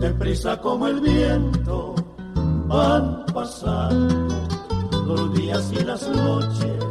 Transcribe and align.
deprisa 0.00 0.56
como 0.60 0.86
el 0.86 1.00
viento, 1.00 1.94
van 2.66 3.24
pasando 3.32 4.48
los 5.06 5.34
días 5.34 5.70
y 5.72 5.84
las 5.84 6.08
noches 6.08 6.84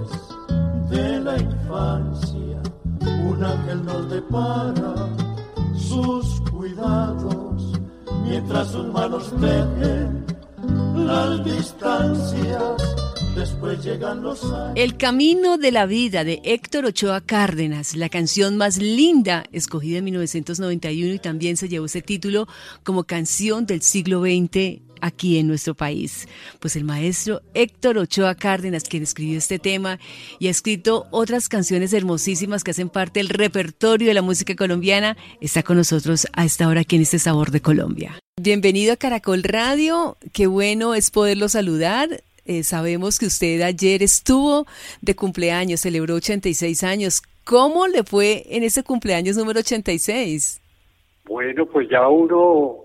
de 0.90 1.20
la 1.20 1.38
infancia. 1.38 2.62
Un 3.28 3.44
ángel 3.44 3.86
nos 3.86 4.10
depara 4.10 4.94
sus 5.76 6.42
cuidados 6.52 7.80
mientras 8.24 8.68
sus 8.68 8.86
manos 8.88 9.32
tejen 9.40 10.26
las 10.96 11.44
distancias 11.44 12.99
Después 13.36 13.84
llegan 13.84 14.22
los 14.22 14.42
El 14.76 14.98
Camino 14.98 15.58
de 15.58 15.72
la 15.72 15.86
Vida 15.86 16.24
de 16.24 16.42
Héctor 16.44 16.86
Ochoa 16.86 17.22
Cárdenas, 17.22 17.96
la 17.96 18.10
canción 18.10 18.58
más 18.58 18.78
linda 18.78 19.46
escogida 19.52 20.00
en 20.00 20.06
1991 20.06 21.14
y 21.14 21.20
también 21.20 21.56
se 21.56 21.70
llevó 21.70 21.86
ese 21.86 22.02
título 22.02 22.48
como 22.84 23.06
canción 23.06 23.66
del 23.66 23.82
siglo 23.82 24.22
XX 24.22 24.82
aquí 25.02 25.38
en 25.38 25.48
nuestro 25.48 25.76
país. 25.76 26.28
Pues 26.60 26.76
el 26.76 26.84
maestro 26.84 27.42
Héctor 27.54 27.98
Ochoa 27.98 28.36
Cárdenas, 28.36 28.84
quien 28.84 29.04
escribió 29.04 29.38
este 29.38 29.60
tema 29.60 30.00
y 30.40 30.48
ha 30.48 30.52
escrito 30.52 31.08
otras 31.12 31.50
canciones 31.50 31.94
hermosísimas 31.94 32.64
que 32.64 32.72
hacen 32.72 32.90
parte 32.90 33.20
del 33.20 33.30
repertorio 33.30 34.08
de 34.08 34.14
la 34.14 34.22
música 34.22 34.56
colombiana, 34.56 35.18
está 35.42 35.64
con 35.64 35.78
nosotros 35.78 36.28
a 36.34 36.46
esta 36.46 36.68
hora 36.68 36.82
aquí 36.82 36.96
en 36.96 37.04
este 37.04 37.20
Sabor 37.20 37.52
de 37.52 37.62
Colombia. 37.62 38.20
Bienvenido 38.42 38.94
a 38.94 38.98
Caracol 38.98 39.44
Radio, 39.44 40.18
qué 40.34 40.48
bueno 40.48 40.96
es 40.96 41.12
poderlo 41.12 41.50
saludar. 41.50 42.24
Eh, 42.50 42.64
sabemos 42.64 43.20
que 43.20 43.28
usted 43.28 43.62
ayer 43.62 44.02
estuvo 44.02 44.66
de 45.04 45.16
cumpleaños, 45.16 45.82
celebró 45.82 46.16
86 46.16 46.84
años. 46.84 47.22
¿Cómo 47.46 47.86
le 47.86 48.02
fue 48.02 48.42
en 48.50 48.64
ese 48.64 48.82
cumpleaños 48.84 49.38
número 49.38 49.60
86? 49.60 50.60
Bueno, 51.26 51.68
pues 51.68 51.88
ya 51.90 52.08
uno 52.08 52.76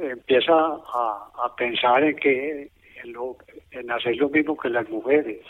empieza 0.00 0.54
a, 0.54 1.54
pensar 1.54 2.02
en 2.02 2.16
que 2.16 2.70
en, 3.72 3.90
hacer 3.90 4.16
lo 4.16 4.30
mismo 4.30 4.56
que 4.56 4.70
las 4.70 4.88
mujeres 4.88 5.42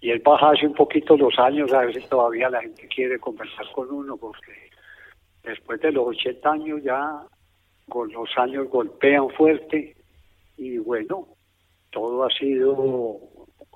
y 0.00 0.10
él 0.10 0.22
bajarse 0.24 0.66
un 0.66 0.72
poquito 0.72 1.18
los 1.18 1.38
años, 1.38 1.70
a 1.74 1.84
veces 1.84 2.08
todavía 2.08 2.48
la 2.48 2.62
gente 2.62 2.88
quiere 2.88 3.18
conversar 3.18 3.66
con 3.72 3.90
uno 3.90 4.16
porque 4.16 4.70
después 5.44 5.78
de 5.82 5.92
los 5.92 6.06
80 6.06 6.50
años 6.50 6.82
ya 6.82 7.20
con 7.90 8.10
los 8.10 8.30
años 8.38 8.70
golpean 8.70 9.28
fuerte 9.36 9.94
y 10.56 10.78
bueno, 10.78 11.35
todo 11.96 12.24
ha 12.24 12.30
sido 12.30 13.20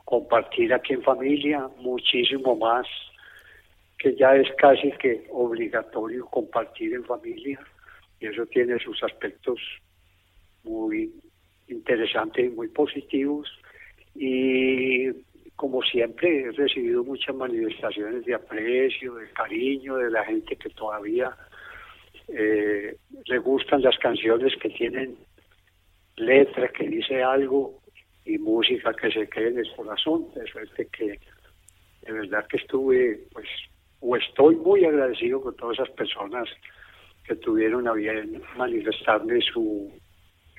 compartir 0.04 0.74
aquí 0.74 0.92
en 0.92 1.02
familia, 1.02 1.66
muchísimo 1.78 2.54
más, 2.54 2.86
que 3.98 4.14
ya 4.14 4.36
es 4.36 4.46
casi 4.58 4.92
que 4.92 5.26
obligatorio 5.30 6.26
compartir 6.26 6.92
en 6.92 7.04
familia, 7.06 7.58
y 8.20 8.26
eso 8.26 8.44
tiene 8.44 8.78
sus 8.78 9.02
aspectos 9.02 9.58
muy 10.64 11.10
interesantes 11.68 12.44
y 12.44 12.50
muy 12.50 12.68
positivos, 12.68 13.48
y 14.14 15.06
como 15.56 15.80
siempre 15.80 16.42
he 16.42 16.52
recibido 16.52 17.02
muchas 17.02 17.34
manifestaciones 17.34 18.26
de 18.26 18.34
aprecio, 18.34 19.14
de 19.14 19.30
cariño 19.30 19.96
de 19.96 20.10
la 20.10 20.26
gente 20.26 20.56
que 20.56 20.68
todavía 20.68 21.34
eh, 22.28 22.96
le 23.24 23.38
gustan 23.38 23.80
las 23.80 23.96
canciones 23.96 24.52
que 24.60 24.68
tienen 24.68 25.16
letras, 26.16 26.70
que 26.72 26.86
dice 26.86 27.22
algo 27.22 27.79
y 28.24 28.38
música 28.38 28.92
que 28.94 29.10
se 29.10 29.28
quede 29.28 29.48
en 29.48 29.58
el 29.58 29.70
corazón, 29.74 30.26
de 30.34 30.46
suerte 30.46 30.88
que 30.96 31.18
de 32.02 32.12
verdad 32.12 32.46
que 32.48 32.56
estuve, 32.56 33.20
pues, 33.32 33.46
o 34.00 34.16
estoy 34.16 34.56
muy 34.56 34.84
agradecido 34.84 35.40
con 35.40 35.54
todas 35.56 35.78
esas 35.78 35.90
personas 35.90 36.48
que 37.24 37.36
tuvieron 37.36 37.86
a 37.86 37.92
bien 37.92 38.42
manifestarme 38.56 39.40
su, 39.42 39.92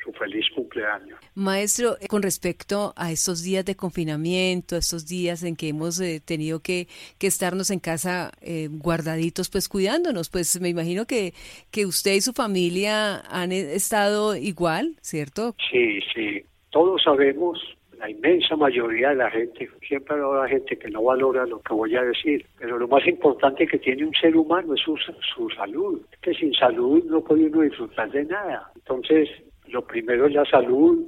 su 0.04 0.12
feliz 0.14 0.46
cumpleaños. 0.56 1.20
Maestro, 1.34 1.98
con 2.08 2.22
respecto 2.22 2.94
a 2.96 3.12
estos 3.12 3.44
días 3.44 3.66
de 3.66 3.76
confinamiento, 3.76 4.78
estos 4.78 5.08
días 5.08 5.44
en 5.44 5.56
que 5.56 5.70
hemos 5.70 6.00
eh, 6.00 6.22
tenido 6.24 6.60
que, 6.60 6.88
que, 7.18 7.28
estarnos 7.28 7.72
en 7.72 7.80
casa 7.80 8.32
eh, 8.42 8.68
guardaditos, 8.70 9.50
pues 9.50 9.68
cuidándonos, 9.68 10.30
pues 10.30 10.62
me 10.62 10.70
imagino 10.70 11.06
que, 11.06 11.34
que 11.72 11.86
usted 11.86 12.14
y 12.14 12.22
su 12.22 12.34
familia 12.34 13.22
han 13.30 13.52
eh, 13.52 13.74
estado 13.74 14.36
igual, 14.36 14.96
¿cierto? 15.02 15.56
Sí, 15.72 16.00
sí 16.14 16.46
todos 16.72 17.04
sabemos, 17.04 17.60
la 17.98 18.10
inmensa 18.10 18.56
mayoría 18.56 19.10
de 19.10 19.16
la 19.16 19.30
gente, 19.30 19.70
siempre 19.88 20.16
habrá 20.16 20.48
gente 20.48 20.78
que 20.78 20.90
no 20.90 21.04
valora 21.04 21.46
lo 21.46 21.60
que 21.60 21.74
voy 21.74 21.96
a 21.96 22.02
decir, 22.02 22.46
pero 22.58 22.80
lo 22.80 22.88
más 22.88 23.06
importante 23.06 23.68
que 23.68 23.78
tiene 23.78 24.06
un 24.06 24.14
ser 24.14 24.36
humano 24.36 24.74
es 24.74 24.82
su, 24.82 24.98
su 25.36 25.50
salud, 25.52 26.02
que 26.22 26.34
sin 26.34 26.54
salud 26.54 27.04
no 27.06 27.22
puede 27.22 27.46
uno 27.46 27.62
disfrutar 27.62 28.10
de 28.10 28.26
nada. 28.26 28.72
Entonces, 28.76 29.30
lo 29.68 29.86
primero 29.86 30.26
es 30.26 30.34
la 30.34 30.46
salud, 30.46 31.06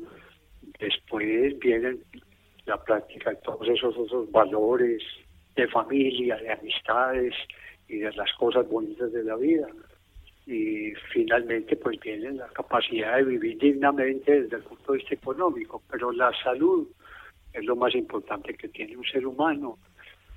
después 0.79 1.57
viene 1.59 1.97
la 2.66 2.81
práctica 2.84 3.31
de 3.31 3.38
todos 3.38 3.68
esos 3.68 3.97
otros 3.97 4.29
valores 4.31 5.02
de 5.56 5.68
familia, 5.69 6.35
de 6.38 6.52
amistades 6.52 7.34
y 7.88 8.00
de 8.00 8.12
las 8.13 8.31
cosas 8.34 8.68
bonitas 8.69 9.12
de 9.12 9.23
la 9.23 9.35
vida 9.35 9.68
y 10.46 10.94
finalmente 11.14 11.76
pues 11.78 12.00
viene 12.00 12.31
la 12.34 12.48
capacidad 12.48 13.16
de 13.18 13.24
vivir 13.24 13.58
dignamente 13.58 14.42
desde 14.42 14.58
el 14.58 14.64
punto 14.64 14.92
de 14.92 14.98
vista 14.98 15.16
económico, 15.16 15.81
pero 15.90 16.12
la 16.12 16.31
salud 16.44 16.88
es 17.54 17.64
lo 17.64 17.76
más 17.76 17.96
importante 17.96 18.53
que 18.56 18.68
tiene 18.68 18.98
un 18.98 19.06
ser 19.06 19.26
humano 19.26 19.78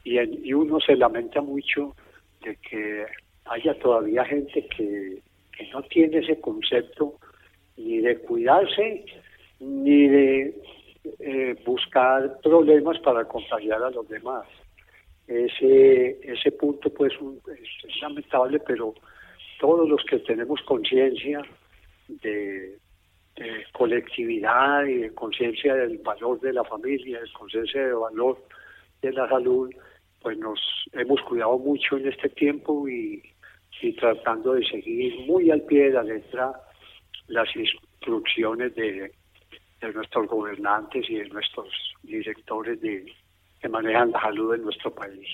y, 0.05 0.19
y 0.21 0.53
uno 0.53 0.78
se 0.81 0.95
lamenta 0.97 1.41
mucho 1.41 1.97
de 2.43 2.56
que 2.56 3.06
haya 3.47 3.75
todavía 3.78 4.25
gente 4.25 4.66
que, 4.69 5.22
que 5.56 5.66
no 5.72 5.83
tiene 5.83 6.19
ese 6.19 6.41
concepto 6.41 7.15
ni 7.77 7.99
de 7.99 8.19
cuidarse 8.19 9.05
ni 9.61 10.09
de 10.09 10.62
eh, 11.21 11.56
buscar 11.65 12.41
problemas 12.43 12.99
para 13.00 13.25
contagiar 13.25 13.83
a 13.83 13.91
los 13.91 14.09
demás. 14.09 14.47
Ese, 15.27 16.19
ese 16.22 16.53
punto 16.53 16.91
pues 16.91 17.12
es 17.15 18.00
lamentable, 18.00 18.61
pero 18.61 18.95
todos 19.59 19.89
los 19.89 20.03
que 20.05 20.19
tenemos 20.21 20.61
conciencia 20.62 21.43
de, 22.09 22.78
colectividad 23.72 24.84
y 24.87 24.94
de 24.94 25.15
conciencia 25.15 25.75
del 25.75 25.99
valor 25.99 26.41
de 26.41 26.55
la 26.55 26.65
familia, 26.65 27.21
de 27.21 27.33
conciencia 27.33 27.83
del 27.83 27.97
valor 27.97 28.43
de 29.03 29.12
la 29.12 29.28
salud, 29.28 29.71
pues 30.22 30.39
nos 30.39 30.59
hemos 30.93 31.21
cuidado 31.22 31.59
mucho 31.59 31.99
en 31.99 32.09
este 32.09 32.31
tiempo 32.31 32.89
y, 32.89 33.22
tratando 33.99 34.55
de 34.55 34.66
seguir 34.66 35.27
muy 35.27 35.50
al 35.50 35.62
pie 35.62 35.84
de 35.84 35.91
la 35.91 36.03
letra 36.03 36.53
las 37.28 37.49
instrucciones 37.55 38.75
de, 38.75 39.12
nuestros 39.95 40.27
gobernantes 40.27 41.09
y 41.09 41.16
de 41.16 41.28
nuestros 41.28 41.69
directores 42.03 42.81
de, 42.81 43.05
que 43.61 43.69
manejan 43.69 44.11
la 44.11 44.21
salud 44.21 44.55
en 44.55 44.62
nuestro 44.62 44.93
país. 44.93 45.28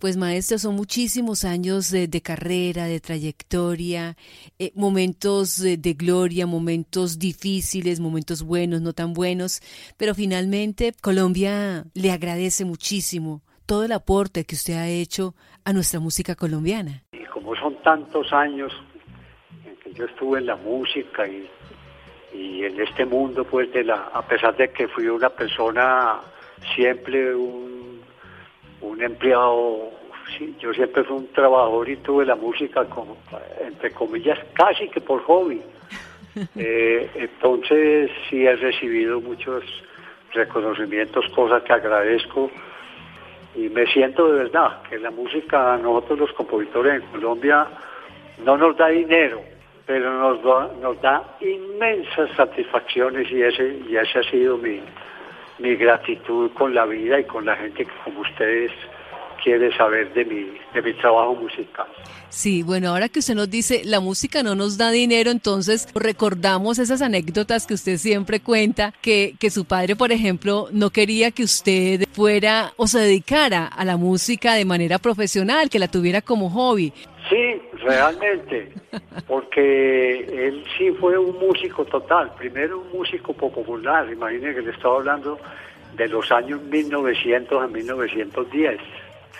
Pues 0.00 0.16
maestro, 0.16 0.56
son 0.56 0.76
muchísimos 0.76 1.44
años 1.44 1.90
de, 1.90 2.22
carrera, 2.22 2.86
de 2.86 3.00
trayectoria, 3.00 4.16
eh, 4.58 4.72
momentos 4.74 5.60
de, 5.60 5.92
gloria, 5.92 6.46
momentos 6.46 7.18
difíciles, 7.18 8.00
momentos 8.00 8.42
buenos, 8.42 8.80
no 8.80 8.94
tan 8.94 9.12
buenos, 9.12 9.60
pero 9.98 10.14
finalmente 10.14 10.94
Colombia 11.02 11.84
le 11.92 12.12
agradece 12.12 12.64
muchísimo 12.64 13.42
todo 13.66 13.84
el 13.84 13.92
aporte 13.92 14.46
que 14.46 14.54
usted 14.54 14.78
ha 14.78 14.88
hecho 14.88 15.34
a 15.66 15.74
nuestra 15.74 16.00
música 16.00 16.34
colombiana. 16.34 17.02
Y 17.12 17.26
como 17.26 17.54
son 17.56 17.76
tantos 17.82 18.32
años 18.32 18.72
en 19.66 19.76
que 19.76 19.92
yo 19.92 20.06
estuve 20.06 20.38
en 20.38 20.46
la 20.46 20.56
música 20.56 21.28
y, 21.28 21.46
y 22.32 22.64
en 22.64 22.80
este 22.80 23.04
mundo, 23.04 23.44
pues 23.44 23.70
de 23.74 23.84
la, 23.84 23.96
a 24.14 24.26
pesar 24.26 24.56
de 24.56 24.70
que 24.70 24.88
fui 24.88 25.08
una 25.08 25.28
persona 25.28 26.20
siempre 26.74 27.34
un 27.34 27.79
un 28.80 29.02
empleado, 29.02 29.90
sí, 30.36 30.54
yo 30.58 30.72
siempre 30.72 31.04
fui 31.04 31.16
un 31.18 31.32
trabajador 31.32 31.88
y 31.88 31.96
tuve 31.96 32.24
la 32.24 32.36
música 32.36 32.84
como, 32.86 33.16
entre 33.60 33.90
comillas, 33.92 34.38
casi 34.54 34.88
que 34.88 35.00
por 35.00 35.22
hobby. 35.24 35.60
Eh, 36.54 37.10
entonces 37.16 38.08
sí 38.28 38.46
he 38.46 38.54
recibido 38.54 39.20
muchos 39.20 39.64
reconocimientos, 40.32 41.28
cosas 41.34 41.64
que 41.64 41.72
agradezco 41.72 42.48
y 43.56 43.68
me 43.68 43.84
siento 43.86 44.32
de 44.32 44.44
verdad 44.44 44.82
que 44.88 44.98
la 44.98 45.10
música, 45.10 45.76
nosotros 45.76 46.20
los 46.20 46.32
compositores 46.34 47.02
en 47.02 47.08
Colombia, 47.10 47.66
no 48.44 48.56
nos 48.56 48.76
da 48.76 48.88
dinero, 48.88 49.42
pero 49.86 50.12
nos 50.12 50.42
da, 50.42 50.70
nos 50.80 51.00
da 51.02 51.36
inmensas 51.40 52.30
satisfacciones 52.36 53.30
y 53.30 53.42
ese, 53.42 53.80
y 53.88 53.96
ese 53.96 54.20
ha 54.20 54.22
sido 54.22 54.56
mi, 54.56 54.80
mi 55.60 55.76
gratitud 55.76 56.50
con 56.52 56.74
la 56.74 56.86
vida 56.86 57.20
y 57.20 57.24
con 57.24 57.44
la 57.44 57.56
gente 57.56 57.84
que 57.84 57.92
como 58.04 58.20
ustedes 58.20 58.72
quiere 59.42 59.74
saber 59.76 60.12
de 60.14 60.24
mi, 60.24 60.58
de 60.74 60.82
mi 60.82 60.92
trabajo 60.94 61.34
musical. 61.34 61.86
Sí, 62.28 62.62
bueno, 62.62 62.90
ahora 62.90 63.08
que 63.08 63.18
usted 63.18 63.34
nos 63.34 63.50
dice, 63.50 63.82
la 63.84 63.98
música 63.98 64.42
no 64.42 64.54
nos 64.54 64.78
da 64.78 64.90
dinero, 64.90 65.30
entonces 65.30 65.88
recordamos 65.94 66.78
esas 66.78 67.02
anécdotas 67.02 67.66
que 67.66 67.74
usted 67.74 67.96
siempre 67.96 68.40
cuenta, 68.40 68.94
que, 69.00 69.34
que 69.40 69.50
su 69.50 69.64
padre, 69.64 69.96
por 69.96 70.12
ejemplo, 70.12 70.68
no 70.70 70.90
quería 70.90 71.32
que 71.32 71.42
usted 71.42 72.04
fuera 72.12 72.72
o 72.76 72.86
se 72.86 73.00
dedicara 73.00 73.66
a 73.66 73.84
la 73.84 73.96
música 73.96 74.54
de 74.54 74.64
manera 74.64 74.98
profesional, 74.98 75.70
que 75.70 75.80
la 75.80 75.88
tuviera 75.88 76.22
como 76.22 76.50
hobby. 76.50 76.92
Sí, 77.30 77.62
realmente, 77.84 78.72
porque 79.28 80.18
él 80.48 80.64
sí 80.76 80.90
fue 80.90 81.16
un 81.16 81.38
músico 81.38 81.84
total, 81.84 82.34
primero 82.36 82.80
un 82.80 82.90
músico 82.90 83.32
popular, 83.32 84.10
imagínense 84.10 84.56
que 84.56 84.62
le 84.62 84.70
estaba 84.72 84.96
hablando 84.96 85.38
de 85.94 86.08
los 86.08 86.30
años 86.32 86.60
1900 86.62 87.62
a 87.62 87.68
1910, 87.68 88.80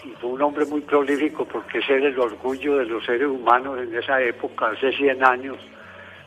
y 0.04 0.08
fue 0.20 0.30
un 0.30 0.40
hombre 0.40 0.66
muy 0.66 0.82
prolífico 0.82 1.44
porque 1.44 1.78
ese 1.78 1.96
era 1.96 2.06
el 2.06 2.18
orgullo 2.20 2.76
de 2.76 2.84
los 2.84 3.04
seres 3.04 3.26
humanos 3.26 3.80
en 3.80 3.92
esa 3.92 4.22
época, 4.22 4.68
hace 4.68 4.92
100 4.92 5.24
años, 5.24 5.56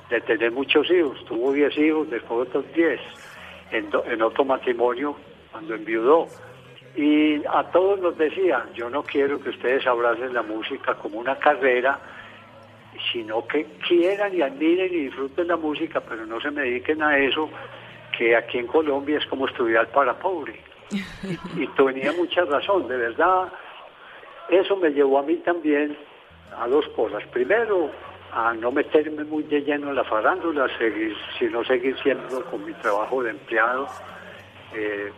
de 0.10 0.19
tener 0.19 0.51
muchos 0.51 0.92
hijos, 0.92 1.24
tuvo 1.24 1.54
10 1.54 1.77
hijos, 1.77 2.10
después 2.10 2.50
otros 2.50 2.65
10, 2.74 3.00
en, 3.71 3.89
en 4.12 4.21
otro 4.21 4.44
matrimonio 4.44 5.15
cuando 5.50 5.75
enviudó 5.75 6.27
y 6.95 7.41
a 7.47 7.63
todos 7.71 7.99
nos 7.99 8.17
decía, 8.17 8.65
yo 8.75 8.89
no 8.89 9.03
quiero 9.03 9.39
que 9.39 9.49
ustedes 9.49 9.85
abracen 9.87 10.33
la 10.33 10.43
música 10.43 10.93
como 10.95 11.19
una 11.19 11.37
carrera, 11.37 11.99
sino 13.11 13.47
que 13.47 13.65
quieran 13.87 14.35
y 14.35 14.41
admiren 14.41 14.93
y 14.93 15.05
disfruten 15.05 15.47
la 15.47 15.57
música, 15.57 16.01
pero 16.01 16.25
no 16.25 16.39
se 16.39 16.51
me 16.51 16.61
dediquen 16.61 17.01
a 17.01 17.17
eso, 17.17 17.49
que 18.15 18.35
aquí 18.35 18.59
en 18.59 18.67
Colombia 18.67 19.17
es 19.17 19.25
como 19.25 19.47
estudiar 19.47 19.87
para 19.87 20.13
pobre. 20.13 20.59
Y, 21.57 21.65
tenía 21.67 22.11
mucha 22.11 22.43
razón, 22.45 22.87
de 22.87 22.97
verdad, 22.97 23.51
eso 24.49 24.75
me 24.77 24.89
llevó 24.89 25.17
a 25.19 25.23
mí 25.23 25.37
también 25.37 25.97
a 26.55 26.67
dos 26.67 26.87
cosas. 26.89 27.23
Primero, 27.27 27.89
a 28.31 28.53
no 28.53 28.71
meterme 28.71 29.23
muy 29.23 29.43
de 29.43 29.61
lleno 29.61 29.89
en 29.89 29.95
la 29.95 30.03
farándula, 30.03 30.67
seguir, 30.77 31.15
sino 31.39 31.63
seguir 31.63 31.97
siendo 32.03 32.43
con 32.45 32.63
mi 32.65 32.73
trabajo 32.73 33.23
de 33.23 33.31
empleado 33.31 33.87
eh, 34.75 35.11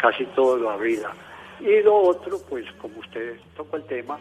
casi 0.00 0.24
toda 0.26 0.58
la 0.58 0.76
vida. 0.76 1.12
Y 1.60 1.82
lo 1.82 1.96
otro, 1.96 2.38
pues 2.48 2.64
como 2.80 3.00
usted 3.00 3.36
tocó 3.56 3.76
el 3.76 3.84
tema, 3.84 4.18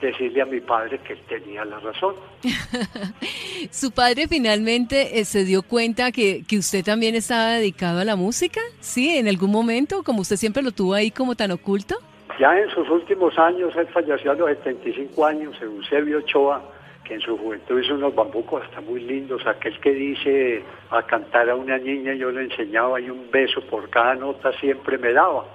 decirle 0.00 0.42
a 0.42 0.46
mi 0.46 0.60
padre 0.60 0.98
que 0.98 1.14
él 1.14 1.20
tenía 1.28 1.64
la 1.64 1.78
razón. 1.80 2.14
¿Su 3.70 3.90
padre 3.90 4.28
finalmente 4.28 5.18
eh, 5.18 5.24
se 5.24 5.44
dio 5.44 5.62
cuenta 5.62 6.12
que, 6.12 6.44
que, 6.46 6.58
usted 6.58 6.84
también 6.84 7.14
estaba 7.14 7.52
dedicado 7.52 8.00
a 8.00 8.04
la 8.04 8.16
música? 8.16 8.60
¿Sí? 8.80 9.16
¿En 9.16 9.28
algún 9.28 9.50
momento? 9.50 10.02
Como 10.02 10.20
usted 10.20 10.36
siempre 10.36 10.62
lo 10.62 10.72
tuvo 10.72 10.94
ahí 10.94 11.10
como 11.10 11.34
tan 11.34 11.50
oculto. 11.50 11.96
Ya 12.38 12.56
en 12.56 12.70
sus 12.70 12.88
últimos 12.88 13.36
años, 13.38 13.74
él 13.76 13.88
falleció 13.88 14.30
a 14.30 14.34
los 14.34 14.48
75 14.48 15.26
años, 15.26 15.56
Eusebio 15.60 16.18
Ochoa, 16.18 16.62
que 17.08 17.14
en 17.14 17.20
su 17.22 17.38
juventud 17.38 17.80
hizo 17.80 17.94
unos 17.94 18.14
bambucos 18.14 18.62
hasta 18.62 18.82
muy 18.82 19.00
lindos, 19.00 19.46
aquel 19.46 19.80
que 19.80 19.92
dice 19.92 20.62
a 20.90 21.02
cantar 21.02 21.48
a 21.48 21.54
una 21.54 21.78
niña 21.78 22.12
yo 22.12 22.30
le 22.30 22.42
enseñaba 22.42 23.00
y 23.00 23.08
un 23.08 23.30
beso 23.30 23.62
por 23.62 23.88
cada 23.88 24.14
nota 24.14 24.52
siempre 24.60 24.98
me 24.98 25.14
daba. 25.14 25.46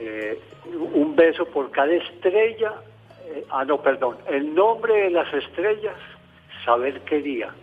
Eh, 0.00 0.36
un 0.92 1.14
beso 1.14 1.46
por 1.46 1.70
cada 1.70 1.92
estrella, 1.92 2.72
eh, 3.26 3.46
ah 3.50 3.64
no, 3.64 3.80
perdón, 3.80 4.16
el 4.26 4.52
nombre 4.52 4.94
de 4.94 5.10
las 5.10 5.32
estrellas, 5.32 5.94
saber 6.64 7.00
quería. 7.02 7.54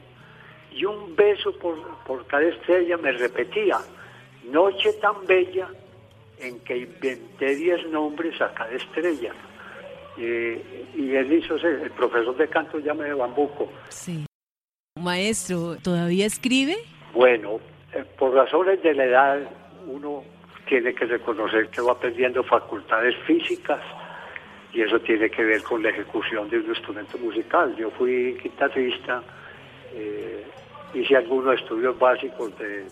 Y 0.72 0.86
un 0.86 1.14
beso 1.14 1.52
por, 1.60 1.76
por 2.08 2.26
cada 2.28 2.44
estrella 2.44 2.96
me 2.96 3.12
repetía, 3.12 3.80
noche 4.46 4.94
tan 5.02 5.26
bella 5.28 5.68
en 6.40 6.62
que 6.62 6.78
inventé 6.78 7.56
diez 7.56 7.86
nombres 7.88 8.40
a 8.42 8.54
cada 8.54 8.72
estrella. 8.72 9.34
Eh, 10.18 10.86
y 10.96 11.16
él 11.16 11.32
hizo, 11.34 11.56
el 11.56 11.92
profesor 11.92 12.36
de 12.36 12.48
canto 12.48 12.80
llama 12.80 13.06
de 13.06 13.14
Bambuco. 13.14 13.72
Sí. 13.90 14.26
Maestro, 15.00 15.78
¿todavía 15.82 16.26
escribe? 16.26 16.76
Bueno, 17.14 17.60
eh, 17.94 18.04
por 18.18 18.34
razones 18.34 18.82
de 18.84 18.94
la 18.94 19.06
edad, 19.06 19.40
uno 19.88 20.24
tiene 20.68 20.94
que 20.94 21.06
reconocer 21.06 21.70
que 21.70 21.82
va 21.82 21.98
perdiendo 22.00 22.44
facultades 22.44 23.16
físicas 23.26 23.82
y 24.74 24.82
eso 24.82 25.00
tiene 25.00 25.30
que 25.30 25.44
ver 25.44 25.64
con 25.64 25.84
la 25.84 25.90
ejecución 25.90 26.50
de 26.50 26.60
un 26.60 26.68
instrumento 26.68 27.18
musical. 27.18 27.76
Yo 27.78 27.90
fui 27.92 28.38
guitarrista, 28.42 29.24
eh, 29.94 30.46
hice 30.94 31.16
algunos 31.16 31.60
estudios 31.60 31.98
básicos 31.98 32.58
de, 32.58 32.84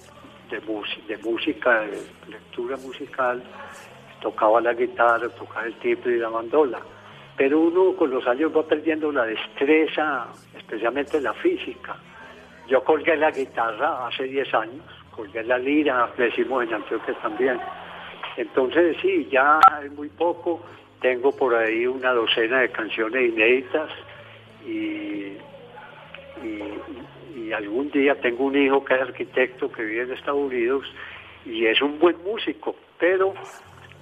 de, 0.49 0.59
de 1.07 1.17
música, 1.17 1.81
de 1.81 2.01
lectura 2.29 2.77
musical, 2.77 3.43
tocaba 4.21 4.59
la 4.61 4.73
guitarra, 4.73 5.29
tocaba 5.29 5.65
el 5.65 5.75
timbre 5.75 6.15
y 6.15 6.19
la 6.19 6.29
mandola 6.29 6.79
pero 7.39 7.57
uno 7.57 7.95
con 7.95 8.11
los 8.11 8.27
años 8.27 8.51
va 8.53 8.63
perdiendo 8.63 9.13
la 9.13 9.23
destreza, 9.23 10.27
especialmente 10.57 11.21
la 11.21 11.33
física. 11.35 11.95
Yo 12.67 12.83
colgué 12.83 13.15
la 13.15 13.31
guitarra 13.31 14.07
hace 14.07 14.25
10 14.25 14.53
años, 14.55 14.83
colgué 15.15 15.41
la 15.43 15.57
lira, 15.57 16.11
decimos 16.17 16.63
en 16.65 16.73
Antioquia 16.73 17.13
también. 17.21 17.57
Entonces 18.35 18.97
sí, 19.01 19.25
ya 19.31 19.57
es 19.81 19.89
muy 19.93 20.09
poco, 20.09 20.59
tengo 20.99 21.31
por 21.31 21.55
ahí 21.55 21.87
una 21.87 22.11
docena 22.11 22.59
de 22.59 22.71
canciones 22.71 23.31
inéditas 23.31 23.89
y, 24.67 25.37
y, 26.43 27.53
algún 27.53 27.89
día 27.89 28.15
tengo 28.15 28.45
un 28.45 28.57
hijo 28.57 28.83
que 28.83 28.95
es 28.95 29.01
arquitecto 29.01 29.71
que 29.71 29.83
vive 29.83 30.03
en 30.03 30.11
Estados 30.11 30.41
Unidos 30.41 30.85
y 31.45 31.65
es 31.65 31.81
un 31.81 31.97
buen 31.99 32.21
músico, 32.21 32.75
pero 32.99 33.33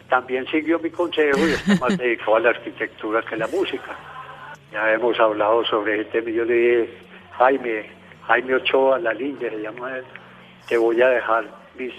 también 0.09 0.45
siguió 0.47 0.79
mi 0.79 0.89
consejo 0.89 1.39
y 1.45 1.51
está 1.51 1.75
más 1.75 1.97
dedicado 1.97 2.37
a 2.37 2.39
la 2.39 2.49
arquitectura 2.49 3.21
que 3.21 3.35
a 3.35 3.37
la 3.39 3.47
música. 3.47 3.95
Ya 4.71 4.93
hemos 4.93 5.19
hablado 5.19 5.65
sobre 5.65 6.01
este 6.01 6.21
millón 6.21 6.47
de 6.47 6.89
Jaime, 7.37 7.85
Jaime 8.27 8.55
Ochoa, 8.55 8.99
la 8.99 9.13
línea 9.13 9.49
se 9.49 9.61
llama 9.61 9.97
él. 9.97 10.05
Te 10.67 10.77
voy 10.77 11.01
a 11.01 11.09
dejar 11.09 11.45
mis, 11.77 11.93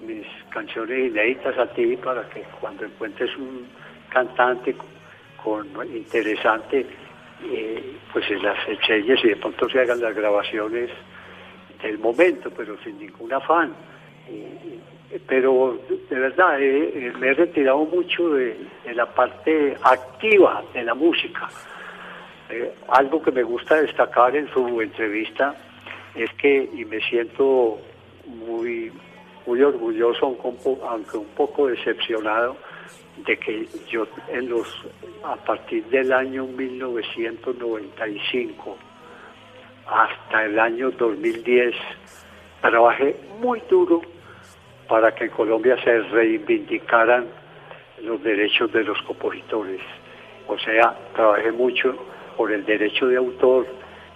mis 0.00 0.26
canciones 0.50 1.10
inéditas 1.10 1.56
a 1.58 1.66
ti 1.72 1.96
para 1.96 2.28
que 2.30 2.42
cuando 2.60 2.84
encuentres 2.84 3.36
un 3.36 3.66
cantante 4.08 4.74
con, 5.42 5.66
interesante, 5.94 6.86
eh, 7.44 7.96
pues 8.12 8.30
las 8.42 8.68
eches 8.68 9.24
y 9.24 9.28
de 9.28 9.36
pronto 9.36 9.68
se 9.68 9.80
hagan 9.80 10.00
las 10.00 10.14
grabaciones 10.14 10.90
del 11.82 11.98
momento, 11.98 12.50
pero 12.56 12.76
sin 12.82 12.98
ningún 12.98 13.32
afán 13.32 13.74
pero 15.26 15.78
de 16.10 16.18
verdad 16.18 16.60
eh, 16.60 16.90
eh, 16.94 17.12
me 17.18 17.28
he 17.28 17.34
retirado 17.34 17.84
mucho 17.84 18.30
de, 18.30 18.56
la 18.94 19.06
parte 19.06 19.76
activa 19.82 20.62
de 20.72 20.84
la 20.84 20.94
música. 20.94 21.48
Eh, 22.50 22.74
algo 22.88 23.22
que 23.22 23.30
me 23.30 23.42
gusta 23.42 23.80
destacar 23.80 24.34
en 24.36 24.48
su 24.52 24.80
entrevista 24.80 25.54
es 26.14 26.32
que, 26.34 26.68
y 26.74 26.84
me 26.84 27.00
siento 27.00 27.78
muy, 28.26 28.92
muy 29.46 29.62
orgulloso, 29.62 30.36
aunque 30.88 31.16
un 31.16 31.28
poco 31.36 31.68
decepcionado, 31.68 32.56
de 33.26 33.36
que 33.36 33.68
yo 33.88 34.08
en 34.28 34.48
los 34.48 34.66
a 35.22 35.36
partir 35.36 35.84
del 35.84 36.12
año 36.12 36.46
1995 36.46 38.76
hasta 39.86 40.44
el 40.44 40.58
año 40.58 40.90
2010 40.90 41.76
trabajé 42.60 43.16
muy 43.40 43.62
duro 43.70 44.02
para 44.88 45.14
que 45.14 45.24
en 45.24 45.30
Colombia 45.30 45.76
se 45.82 46.00
reivindicaran 46.00 47.26
los 48.02 48.22
derechos 48.22 48.72
de 48.72 48.84
los 48.84 49.00
compositores. 49.02 49.80
O 50.46 50.58
sea, 50.58 50.94
trabajé 51.14 51.52
mucho 51.52 51.96
por 52.36 52.52
el 52.52 52.64
derecho 52.64 53.06
de 53.06 53.16
autor 53.16 53.66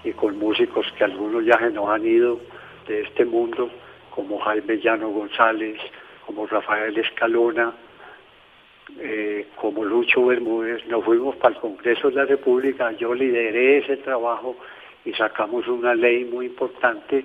y 0.05 0.13
con 0.13 0.39
músicos 0.39 0.87
que 0.97 1.05
algunos 1.05 1.45
ya 1.45 1.59
se 1.59 1.71
nos 1.71 1.89
han 1.89 2.07
ido 2.07 2.41
de 2.87 3.03
este 3.03 3.25
mundo, 3.25 3.71
como 4.11 4.39
Jaime 4.41 4.79
Llano 4.79 5.11
González, 5.11 5.79
como 6.27 6.47
Rafael 6.47 6.97
Escalona, 6.99 7.73
eh, 8.99 9.47
como 9.57 9.85
Lucho 9.85 10.27
Bermúdez. 10.27 10.87
Nos 10.87 11.05
fuimos 11.05 11.37
para 11.37 11.55
el 11.55 11.61
Congreso 11.61 12.11
de 12.11 12.17
la 12.17 12.25
República, 12.25 12.93
yo 12.93 13.15
lideré 13.15 13.79
ese 13.79 13.99
trabajo 13.99 14.57
y 15.05 15.13
sacamos 15.13 15.67
una 15.69 15.95
ley 15.95 16.25
muy 16.25 16.47
importante 16.47 17.25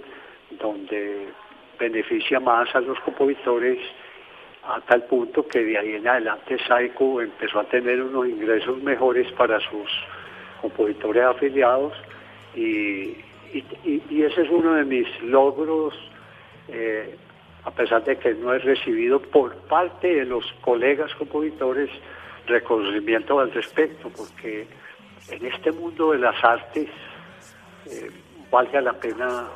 donde 0.52 1.28
beneficia 1.80 2.40
más 2.40 2.74
a 2.76 2.82
los 2.82 3.00
compositores 3.00 3.80
a 4.64 4.80
tal 4.82 5.04
punto 5.04 5.46
que 5.48 5.64
de 5.64 5.78
ahí 5.78 5.96
en 5.96 6.08
adelante 6.08 6.58
Saico 6.68 7.22
empezó 7.22 7.60
a 7.60 7.66
tener 7.66 8.02
unos 8.02 8.28
ingresos 8.28 8.82
mejores 8.82 9.30
para 9.34 9.60
sus 9.60 9.90
compositores 10.62 11.24
afiliados 11.24 11.94
y, 12.56 13.18
ese 13.54 14.42
es 14.42 14.50
uno 14.50 14.74
de 14.74 14.86
mis 14.86 15.08
logros, 15.22 15.94
eh, 16.70 17.16
a 17.66 17.72
pesar 17.72 18.04
de 18.04 18.16
que 18.16 18.34
no 18.34 18.52
he 18.52 18.58
recibido 18.58 19.20
por 19.20 19.56
parte 19.68 20.08
de 20.08 20.26
los 20.26 20.52
colegas 20.62 21.14
compositores 21.16 21.90
reconocimiento 22.48 23.40
al 23.40 23.52
respecto, 23.52 24.10
porque 24.10 24.66
en 25.30 25.46
este 25.46 25.72
mundo 25.72 26.14
de 26.14 26.20
las 26.20 26.44
artes 26.44 26.88
eh, 27.86 28.10
valga 28.50 28.82
la 28.82 28.94
pena 28.94 29.48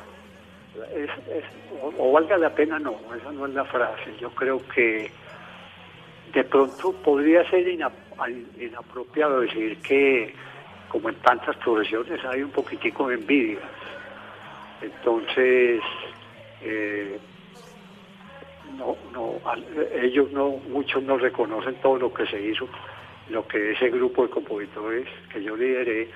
o, 1.98 2.12
valga 2.12 2.36
la 2.38 2.54
pena, 2.54 2.78
no, 2.78 2.96
esa 3.16 3.32
no 3.32 3.46
es 3.46 3.54
la 3.54 3.64
frase. 3.64 4.16
Yo 4.20 4.30
creo 4.30 4.60
que 4.74 5.10
de 6.32 6.44
pronto 6.44 6.92
podría 6.92 7.48
ser 7.48 7.66
inapropiado 7.68 9.40
decir 9.40 9.78
que, 9.78 10.34
como 10.88 11.08
en 11.08 11.16
tantas 11.16 11.56
profesiones, 11.56 12.24
hay 12.24 12.42
un 12.42 12.50
poquitico 12.50 13.08
de 13.08 13.14
envidia. 13.14 13.60
Entonces, 14.80 15.80
eh, 16.62 17.18
no, 18.76 18.96
no, 19.12 19.34
ellos 20.02 20.30
no, 20.32 20.50
muchos 20.68 21.02
no 21.02 21.18
reconocen 21.18 21.74
todo 21.76 21.98
lo 21.98 22.12
que 22.12 22.26
se 22.26 22.40
hizo 22.40 22.68
lo 23.30 23.46
que 23.46 23.72
ese 23.72 23.90
grupo 23.90 24.22
de 24.22 24.30
compositores 24.30 25.06
que 25.32 25.42
yo 25.42 25.56
lideré 25.56 26.08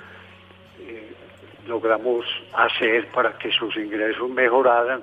logramos 1.66 2.24
hacer 2.52 3.08
para 3.08 3.36
que 3.38 3.50
sus 3.52 3.76
ingresos 3.76 4.28
mejoraran 4.30 5.02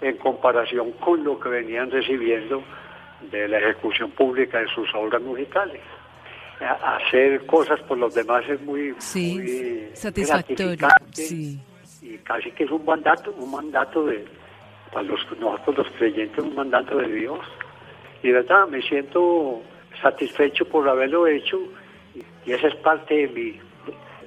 en 0.00 0.16
comparación 0.16 0.92
con 0.92 1.24
lo 1.24 1.38
que 1.38 1.48
venían 1.48 1.90
recibiendo 1.90 2.62
de 3.30 3.48
la 3.48 3.58
ejecución 3.58 4.10
pública 4.10 4.58
de 4.60 4.68
sus 4.68 4.92
obras 4.94 5.22
musicales. 5.22 5.80
hacer 6.60 7.44
cosas 7.46 7.80
por 7.82 7.98
los 7.98 8.14
demás 8.14 8.44
es 8.48 8.60
muy, 8.62 8.94
satisfactorio. 9.94 10.88
Y 12.02 12.18
casi 12.18 12.52
que 12.52 12.64
es 12.64 12.70
un 12.70 12.84
mandato, 12.84 13.32
un 13.32 13.50
mandato 13.50 14.04
de, 14.06 14.24
para 14.92 15.02
los, 15.02 15.20
nosotros 15.38 15.78
los 15.78 15.88
creyentes, 15.96 16.38
un 16.38 16.54
mandato 16.54 16.98
de 16.98 17.08
Dios. 17.08 17.40
Y 18.22 18.28
de 18.28 18.34
verdad, 18.34 18.68
me 18.68 18.80
siento 18.82 19.60
satisfecho 20.00 20.64
por 20.66 20.88
haberlo 20.88 21.26
hecho 21.26 21.58
y 22.44 22.52
esa 22.52 22.68
es 22.68 22.76
parte 22.76 23.14
de 23.14 23.28
mi, 23.28 23.60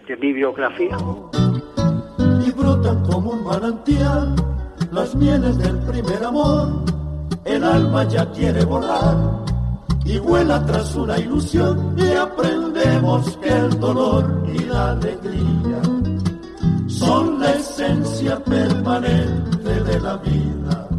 de 0.07 0.17
mi 0.17 0.33
biografía. 0.33 0.97
Brotan 2.59 3.03
como 3.05 3.31
un 3.31 3.43
manantial 3.43 4.35
las 4.91 5.15
mieles 5.15 5.57
del 5.57 5.77
primer 5.79 6.23
amor. 6.23 6.83
El 7.45 7.63
alma 7.63 8.03
ya 8.07 8.29
quiere 8.31 8.65
volar 8.65 9.15
y 10.05 10.17
vuela 10.19 10.65
tras 10.65 10.95
una 10.95 11.17
ilusión 11.17 11.95
y 11.97 12.11
aprendemos 12.11 13.37
que 13.37 13.49
el 13.49 13.79
dolor 13.79 14.45
y 14.53 14.59
la 14.65 14.91
alegría 14.91 15.81
son 16.87 17.39
la 17.39 17.51
esencia 17.51 18.43
permanente 18.43 19.83
de 19.83 19.99
la 19.99 20.17
vida. 20.17 20.89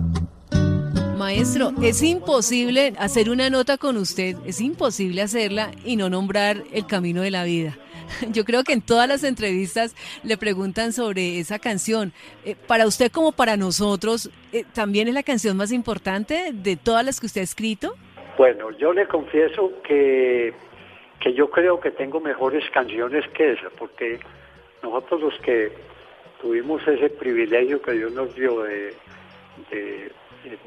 Maestro, 1.18 1.72
es 1.82 2.02
imposible 2.02 2.94
hacer 2.98 3.28
una 3.28 3.50
nota 3.50 3.76
con 3.76 3.98
usted, 3.98 4.36
es 4.46 4.60
imposible 4.62 5.20
hacerla 5.20 5.72
y 5.84 5.96
no 5.96 6.08
nombrar 6.08 6.64
el 6.72 6.86
camino 6.86 7.20
de 7.20 7.30
la 7.30 7.44
vida. 7.44 7.76
Yo 8.32 8.44
creo 8.44 8.64
que 8.64 8.72
en 8.72 8.82
todas 8.82 9.08
las 9.08 9.24
entrevistas 9.24 9.94
le 10.22 10.36
preguntan 10.36 10.92
sobre 10.92 11.38
esa 11.38 11.58
canción. 11.58 12.12
Eh, 12.44 12.56
para 12.66 12.86
usted 12.86 13.10
como 13.10 13.32
para 13.32 13.56
nosotros, 13.56 14.30
eh, 14.52 14.64
¿también 14.74 15.08
es 15.08 15.14
la 15.14 15.22
canción 15.22 15.56
más 15.56 15.72
importante 15.72 16.50
de 16.52 16.76
todas 16.76 17.04
las 17.04 17.20
que 17.20 17.26
usted 17.26 17.40
ha 17.40 17.44
escrito? 17.44 17.94
Bueno, 18.38 18.70
yo 18.78 18.92
le 18.92 19.06
confieso 19.06 19.72
que, 19.82 20.54
que 21.20 21.34
yo 21.34 21.50
creo 21.50 21.80
que 21.80 21.90
tengo 21.90 22.20
mejores 22.20 22.64
canciones 22.70 23.26
que 23.28 23.52
esa, 23.52 23.68
porque 23.78 24.18
nosotros 24.82 25.20
los 25.20 25.38
que 25.40 25.72
tuvimos 26.40 26.86
ese 26.86 27.10
privilegio 27.10 27.82
que 27.82 27.92
Dios 27.92 28.12
nos 28.12 28.34
dio 28.34 28.62
de, 28.62 28.94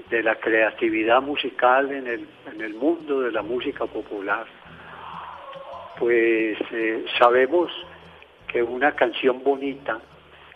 de, 0.10 0.24
la 0.24 0.36
creatividad 0.36 1.22
musical 1.22 1.92
en 1.92 2.08
el, 2.08 2.28
en 2.54 2.62
el 2.62 2.76
mundo 2.76 3.22
de 3.22 3.32
la 3.32 3.42
música 3.42 3.86
popular, 3.88 4.46
pues 6.00 6.58
eh, 6.72 7.06
sabemos 7.18 7.72
que 8.48 8.62
una 8.64 8.94
canción 8.94 9.44
bonita 9.44 10.00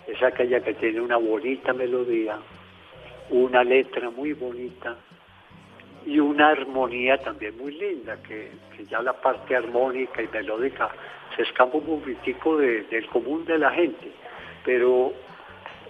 es 0.08 0.22
aquella 0.24 0.62
que 0.62 0.74
tiene 0.76 1.02
una 1.02 1.18
bonita 1.18 1.74
melodía, 1.74 2.38
una 3.30 3.64
letra 3.64 4.10
muy 4.10 4.34
bonita 4.34 4.96
y 6.06 6.20
una 6.20 6.50
armonía 6.50 7.18
también 7.18 7.58
muy 7.58 7.74
linda, 7.74 8.18
que, 8.24 8.52
ya 8.90 9.02
la 9.02 9.14
parte 9.14 9.56
armónica 9.56 10.22
y 10.22 10.28
melódica 10.30 10.90
se 11.36 11.42
escapa 11.42 11.78
un 11.78 12.00
poquitico 12.00 12.56
del 12.58 13.08
común 13.08 13.44
de 13.46 13.58
la 13.58 13.72
gente, 13.72 14.12
pero 14.64 15.12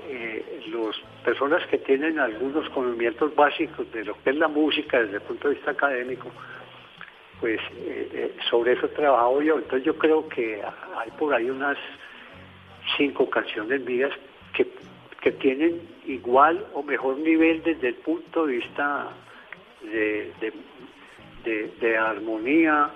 eh, 0.10 0.64
las 0.72 0.98
personas 1.24 1.66
que 1.68 1.78
tienen 1.80 2.18
algunos 2.18 2.68
conocimientos 2.70 3.36
básicos 3.36 3.92
de 3.92 4.06
lo 4.06 4.16
que 4.24 4.32
es 4.32 4.38
la 4.38 4.48
música 4.48 5.02
desde 5.02 5.18
el 5.18 5.22
punto 5.22 5.50
de 5.50 5.56
vista 5.56 5.72
académico, 5.72 6.32
pues 7.40 7.60
eh, 7.76 8.10
eh, 8.14 8.36
sobre 8.50 8.74
eso 8.74 8.88
he 8.88 8.90
trabajado 8.90 9.42
yo. 9.42 9.58
Entonces 9.58 9.84
yo 9.84 9.98
creo 9.98 10.28
que 10.28 10.62
hay 10.98 11.12
por 11.12 11.34
ahí 11.34 11.50
unas 11.50 11.78
cinco 12.98 13.30
canciones 13.30 13.82
mías 13.82 14.12
que, 14.54 14.66
tienen 15.42 15.82
igual 16.06 16.66
o 16.74 16.82
mejor 16.82 17.18
nivel 17.18 17.62
desde 17.62 17.90
el 17.90 17.96
punto 17.96 18.46
de 18.46 18.54
vista 18.54 19.10
de, 19.84 20.32
de, 21.82 21.98
armonía, 21.98 22.90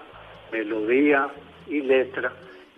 melodía 0.49 1.27
y 1.67 1.81
letra, 1.81 2.31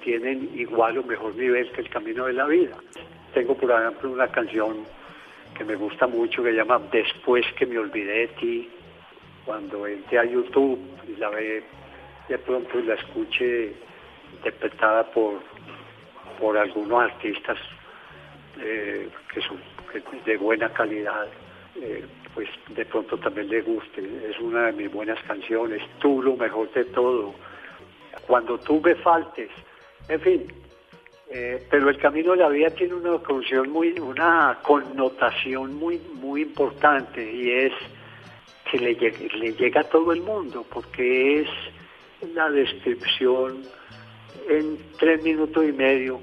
tienen 0.04 0.50
igual 0.56 0.98
o 0.98 1.04
mejor 1.04 1.36
nivel 1.36 1.72
que 1.72 1.82
el 1.82 1.90
camino 1.90 2.26
de 2.26 2.34
la 2.34 2.48
vida. 2.48 2.76
Tengo 3.36 3.56
por 3.56 3.70
ejemplo 3.70 4.10
una 4.10 4.28
canción 4.30 4.86
que 5.56 5.64
me 5.64 5.76
gusta 5.76 6.08
mucho 6.08 6.42
que 6.42 6.50
se 6.50 6.56
llama 6.56 6.82
Después 6.92 7.46
que 7.56 7.68
me 7.68 7.78
olvidé 7.78 8.22
de 8.22 8.28
ti, 8.30 8.70
cuando 9.46 9.86
entré 9.88 10.20
a 10.20 10.26
YouTube 10.26 10.80
y 11.08 11.16
la 11.18 11.30
ve 11.30 11.64
de 12.30 12.38
pronto 12.40 12.80
y 12.80 12.84
la 12.84 12.96
escuche 12.96 13.74
interpretada 14.34 15.04
por, 15.12 15.40
por 16.40 16.58
algunos 16.58 17.04
artistas 17.04 17.58
eh, 18.60 19.10
que 19.34 19.42
son 19.42 19.60
de 20.26 20.38
buena 20.38 20.70
calidad, 20.74 21.28
eh, 21.76 22.06
pues 22.34 22.48
de 22.70 22.86
pronto 22.86 23.18
también 23.18 23.50
le 23.50 23.62
guste. 23.62 24.02
Es 24.30 24.40
una 24.40 24.68
de 24.68 24.74
mis 24.74 24.92
buenas 24.92 25.22
canciones, 25.24 25.82
tú 26.00 26.22
lo 26.22 26.36
mejor 26.36 26.72
de 26.74 26.86
todo, 26.86 27.34
cuando 28.28 28.58
tú 28.60 28.82
me 28.82 28.96
faltes, 28.96 29.50
en 30.08 30.22
fin. 30.22 30.48
Eh, 31.30 31.66
pero 31.70 31.90
el 31.90 31.98
camino 31.98 32.34
de 32.34 32.38
la 32.38 32.50
vida 32.50 32.70
tiene 32.70 32.94
una 32.94 33.18
muy, 33.68 33.98
una 34.00 34.60
connotación 34.62 35.74
muy, 35.76 36.00
muy 36.16 36.44
importante 36.44 37.24
y 37.24 37.50
es 37.50 37.74
que 38.74 38.80
le, 38.80 38.96
le 38.96 39.54
llega 39.54 39.82
a 39.82 39.84
todo 39.84 40.14
el 40.14 40.22
mundo, 40.22 40.66
porque 40.74 41.42
es 41.42 41.48
la 42.34 42.50
descripción 42.50 43.62
en 44.50 44.80
tres 44.98 45.24
minutos 45.24 45.64
y 45.64 45.72
medio 45.72 46.20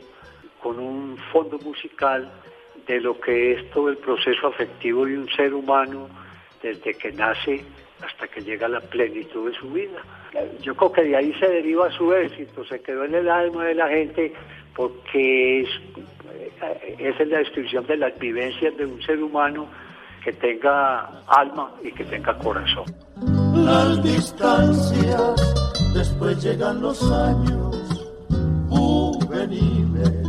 con 0.61 0.81
un 0.81 1.17
fondo 1.33 1.59
musical 1.61 2.29
de 2.89 3.01
lo 3.01 3.21
que 3.21 3.53
es 3.53 3.71
todo 3.71 3.89
el 3.89 3.99
proceso 3.99 4.49
afectivo 4.49 5.07
de 5.07 5.19
un 5.19 5.29
ser 5.31 5.55
humano 5.55 6.09
desde 6.61 6.95
que 6.95 7.13
nace 7.13 7.65
hasta 8.03 8.27
que 8.27 8.41
llega 8.41 8.67
a 8.67 8.71
la 8.71 8.81
plenitud 8.81 9.49
de 9.49 9.57
su 9.57 9.71
vida. 9.71 10.03
Yo 10.61 10.75
creo 10.75 10.91
que 10.91 11.03
de 11.05 11.17
ahí 11.17 11.33
se 11.39 11.47
deriva 11.47 11.89
su 11.93 12.13
éxito, 12.13 12.65
se 12.65 12.81
quedó 12.81 13.05
en 13.05 13.15
el 13.15 13.29
alma 13.29 13.67
de 13.67 13.75
la 13.75 13.89
gente 13.89 14.33
porque 14.75 15.61
es, 15.61 15.69
es 16.99 17.29
la 17.29 17.39
descripción 17.39 17.87
de 17.87 17.97
las 17.97 18.19
vivencias 18.19 18.77
de 18.77 18.87
un 18.87 19.01
ser 19.03 19.23
humano 19.23 19.69
que 20.25 20.33
tenga 20.33 21.23
alma 21.27 21.73
y 21.83 21.93
que 21.93 22.05
tenga 22.05 22.37
corazón. 22.39 22.85
Las 23.55 24.03
distancias, 24.03 25.93
después 25.95 26.43
llegan 26.43 26.81
los 26.81 27.03
años 27.11 27.77
juveniles, 28.69 30.27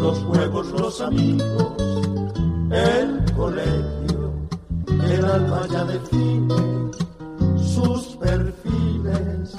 los 0.00 0.18
juegos, 0.20 0.66
los 0.72 1.00
amigos, 1.00 1.72
el 2.70 3.32
colegio, 3.34 4.32
el 5.10 5.24
alma 5.24 5.66
ya 5.70 5.84
define 5.84 6.54
sus 7.56 8.16
perfiles 8.16 9.56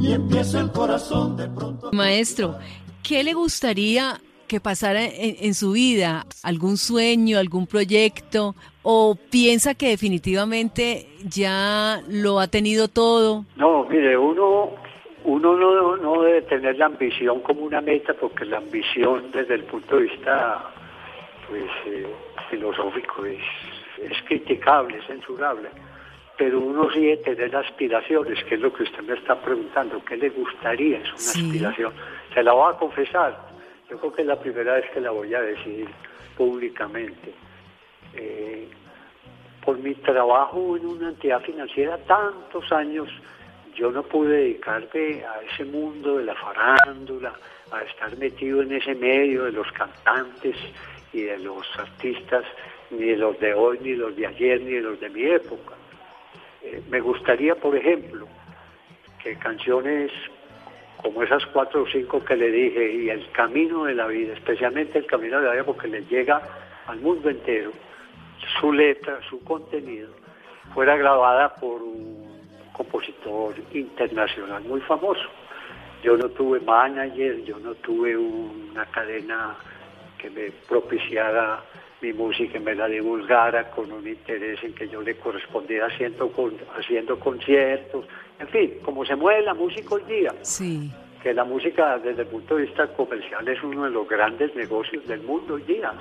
y 0.00 0.12
empieza 0.12 0.60
el 0.60 0.70
corazón 0.70 1.36
de 1.36 1.48
pronto. 1.48 1.90
Maestro, 1.92 2.58
¿qué 3.02 3.22
le 3.22 3.32
gustaría 3.32 4.20
que 4.46 4.60
pasara 4.60 5.04
en, 5.04 5.54
su 5.54 5.72
vida? 5.72 6.26
¿Algún 6.42 6.76
sueño, 6.76 7.38
algún 7.38 7.66
proyecto? 7.66 8.54
¿O 8.84 9.16
piensa 9.30 9.74
que 9.74 9.88
definitivamente 9.88 11.08
ya 11.24 12.00
lo 12.08 12.38
ha 12.38 12.46
tenido 12.48 12.86
todo? 12.88 13.44
No, 13.56 13.84
mire, 13.84 14.16
uno, 14.16 14.70
uno 15.24 15.56
no, 15.56 15.96
no 15.96 16.22
debe 16.22 16.42
tener 16.42 16.78
la 16.78 16.86
ambición 16.86 17.40
como 17.40 17.62
una 17.62 17.80
meta, 17.80 18.14
porque 18.14 18.44
la 18.44 18.58
ambición 18.58 19.32
desde 19.32 19.54
el 19.54 19.64
punto 19.64 19.96
de 19.96 20.02
vista 20.02 20.70
pues, 21.48 21.64
eh, 21.86 22.06
filosófico 22.50 23.24
es, 23.24 23.40
es 24.02 24.22
criticable, 24.28 24.98
es 24.98 25.06
censurable 25.06 25.70
pero 26.36 26.60
uno 26.60 26.90
sí 26.92 27.00
debe 27.00 27.18
tener 27.18 27.54
aspiraciones, 27.54 28.42
que 28.44 28.56
es 28.56 28.60
lo 28.60 28.72
que 28.72 28.82
usted 28.82 29.02
me 29.02 29.14
está 29.14 29.40
preguntando, 29.40 30.02
¿qué 30.04 30.16
le 30.16 30.30
gustaría? 30.30 30.98
Es 30.98 31.08
una 31.08 31.46
aspiración. 31.46 31.92
Se 32.32 32.42
la 32.42 32.52
voy 32.52 32.72
a 32.72 32.76
confesar, 32.76 33.38
yo 33.88 33.98
creo 33.98 34.12
que 34.12 34.22
es 34.22 34.28
la 34.28 34.40
primera 34.40 34.74
vez 34.74 34.84
que 34.92 35.00
la 35.00 35.10
voy 35.10 35.32
a 35.34 35.40
decir 35.40 35.86
públicamente. 36.36 37.32
Eh, 38.16 38.68
por 39.64 39.78
mi 39.78 39.94
trabajo 39.94 40.76
en 40.76 40.86
una 40.86 41.08
entidad 41.08 41.40
financiera 41.40 41.96
tantos 41.98 42.70
años, 42.70 43.08
yo 43.74 43.90
no 43.90 44.02
pude 44.02 44.36
dedicarme 44.36 45.24
a 45.24 45.40
ese 45.50 45.64
mundo 45.64 46.18
de 46.18 46.24
la 46.24 46.34
farándula, 46.34 47.32
a 47.72 47.82
estar 47.82 48.16
metido 48.18 48.62
en 48.62 48.72
ese 48.72 48.94
medio 48.94 49.44
de 49.44 49.52
los 49.52 49.70
cantantes 49.72 50.56
y 51.12 51.22
de 51.22 51.38
los 51.38 51.66
artistas, 51.78 52.44
ni 52.90 53.06
de 53.06 53.16
los 53.16 53.38
de 53.40 53.54
hoy, 53.54 53.78
ni 53.80 53.92
de 53.92 53.96
los 53.96 54.16
de 54.16 54.26
ayer, 54.26 54.60
ni 54.60 54.72
de 54.72 54.82
los 54.82 55.00
de 55.00 55.08
mi 55.08 55.24
época. 55.24 55.74
Eh, 56.62 56.82
me 56.90 57.00
gustaría, 57.00 57.54
por 57.54 57.74
ejemplo, 57.76 58.28
que 59.22 59.36
canciones 59.36 60.12
como 60.98 61.22
esas 61.22 61.44
cuatro 61.46 61.82
o 61.82 61.86
cinco 61.86 62.24
que 62.24 62.36
le 62.36 62.50
dije, 62.50 62.92
y 62.92 63.10
el 63.10 63.30
camino 63.32 63.84
de 63.84 63.94
la 63.94 64.06
vida, 64.06 64.32
especialmente 64.32 64.98
el 64.98 65.06
camino 65.06 65.38
de 65.38 65.46
la 65.46 65.52
vida 65.52 65.64
porque 65.64 65.88
le 65.88 66.02
llega 66.06 66.40
al 66.86 66.98
mundo 67.00 67.28
entero, 67.28 67.72
su 68.60 68.72
letra, 68.72 69.18
su 69.28 69.42
contenido, 69.44 70.08
fuera 70.72 70.96
grabada 70.96 71.54
por 71.54 71.82
un 71.82 72.24
compositor 72.72 73.54
internacional 73.72 74.62
muy 74.64 74.80
famoso. 74.82 75.28
Yo 76.02 76.16
no 76.16 76.28
tuve 76.28 76.60
manager, 76.60 77.42
yo 77.44 77.58
no 77.58 77.74
tuve 77.76 78.16
una 78.16 78.84
cadena 78.86 79.54
que 80.18 80.28
me 80.30 80.50
propiciara 80.68 81.62
mi 82.02 82.12
música, 82.12 82.60
me 82.60 82.74
la 82.74 82.86
divulgara 82.86 83.70
con 83.70 83.90
un 83.90 84.06
interés 84.06 84.62
en 84.62 84.74
que 84.74 84.88
yo 84.88 85.00
le 85.00 85.16
correspondiera 85.16 85.86
haciendo, 85.86 86.30
haciendo 86.76 87.18
conciertos, 87.18 88.04
en 88.38 88.48
fin, 88.48 88.74
como 88.82 89.04
se 89.06 89.16
mueve 89.16 89.42
la 89.42 89.54
música 89.54 89.94
hoy 89.94 90.02
día. 90.02 90.34
Sí. 90.42 90.90
Que 91.22 91.32
la 91.32 91.44
música 91.44 91.98
desde 91.98 92.22
el 92.22 92.28
punto 92.28 92.56
de 92.56 92.64
vista 92.64 92.86
comercial 92.88 93.48
es 93.48 93.62
uno 93.62 93.84
de 93.84 93.90
los 93.90 94.06
grandes 94.06 94.54
negocios 94.54 95.06
del 95.06 95.22
mundo 95.22 95.54
hoy 95.54 95.62
día. 95.62 95.92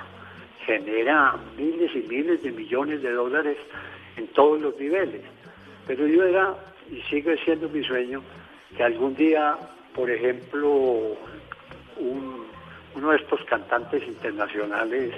Genera 0.65 1.36
miles 1.58 1.91
y 1.96 2.08
miles 2.08 2.41
de 2.43 2.51
millones 2.51 3.01
de 3.01 3.12
dólares 3.12 3.58
en 4.17 4.27
todos 4.27 4.62
los 4.62 4.77
niveles. 4.79 5.22
Pero 5.88 6.08
yo 6.08 6.24
era, 6.24 6.55
y 6.89 7.01
sigue 7.10 7.38
siendo 7.43 7.67
mi 7.70 7.84
sueño, 7.84 8.22
que 8.75 8.84
algún 8.84 9.15
día, 9.15 9.58
por 9.93 10.10
ejemplo, 10.10 11.17
uno 12.00 13.10
de 13.10 13.17
estos 13.17 13.43
cantantes 13.46 14.08
internacionales 14.08 15.13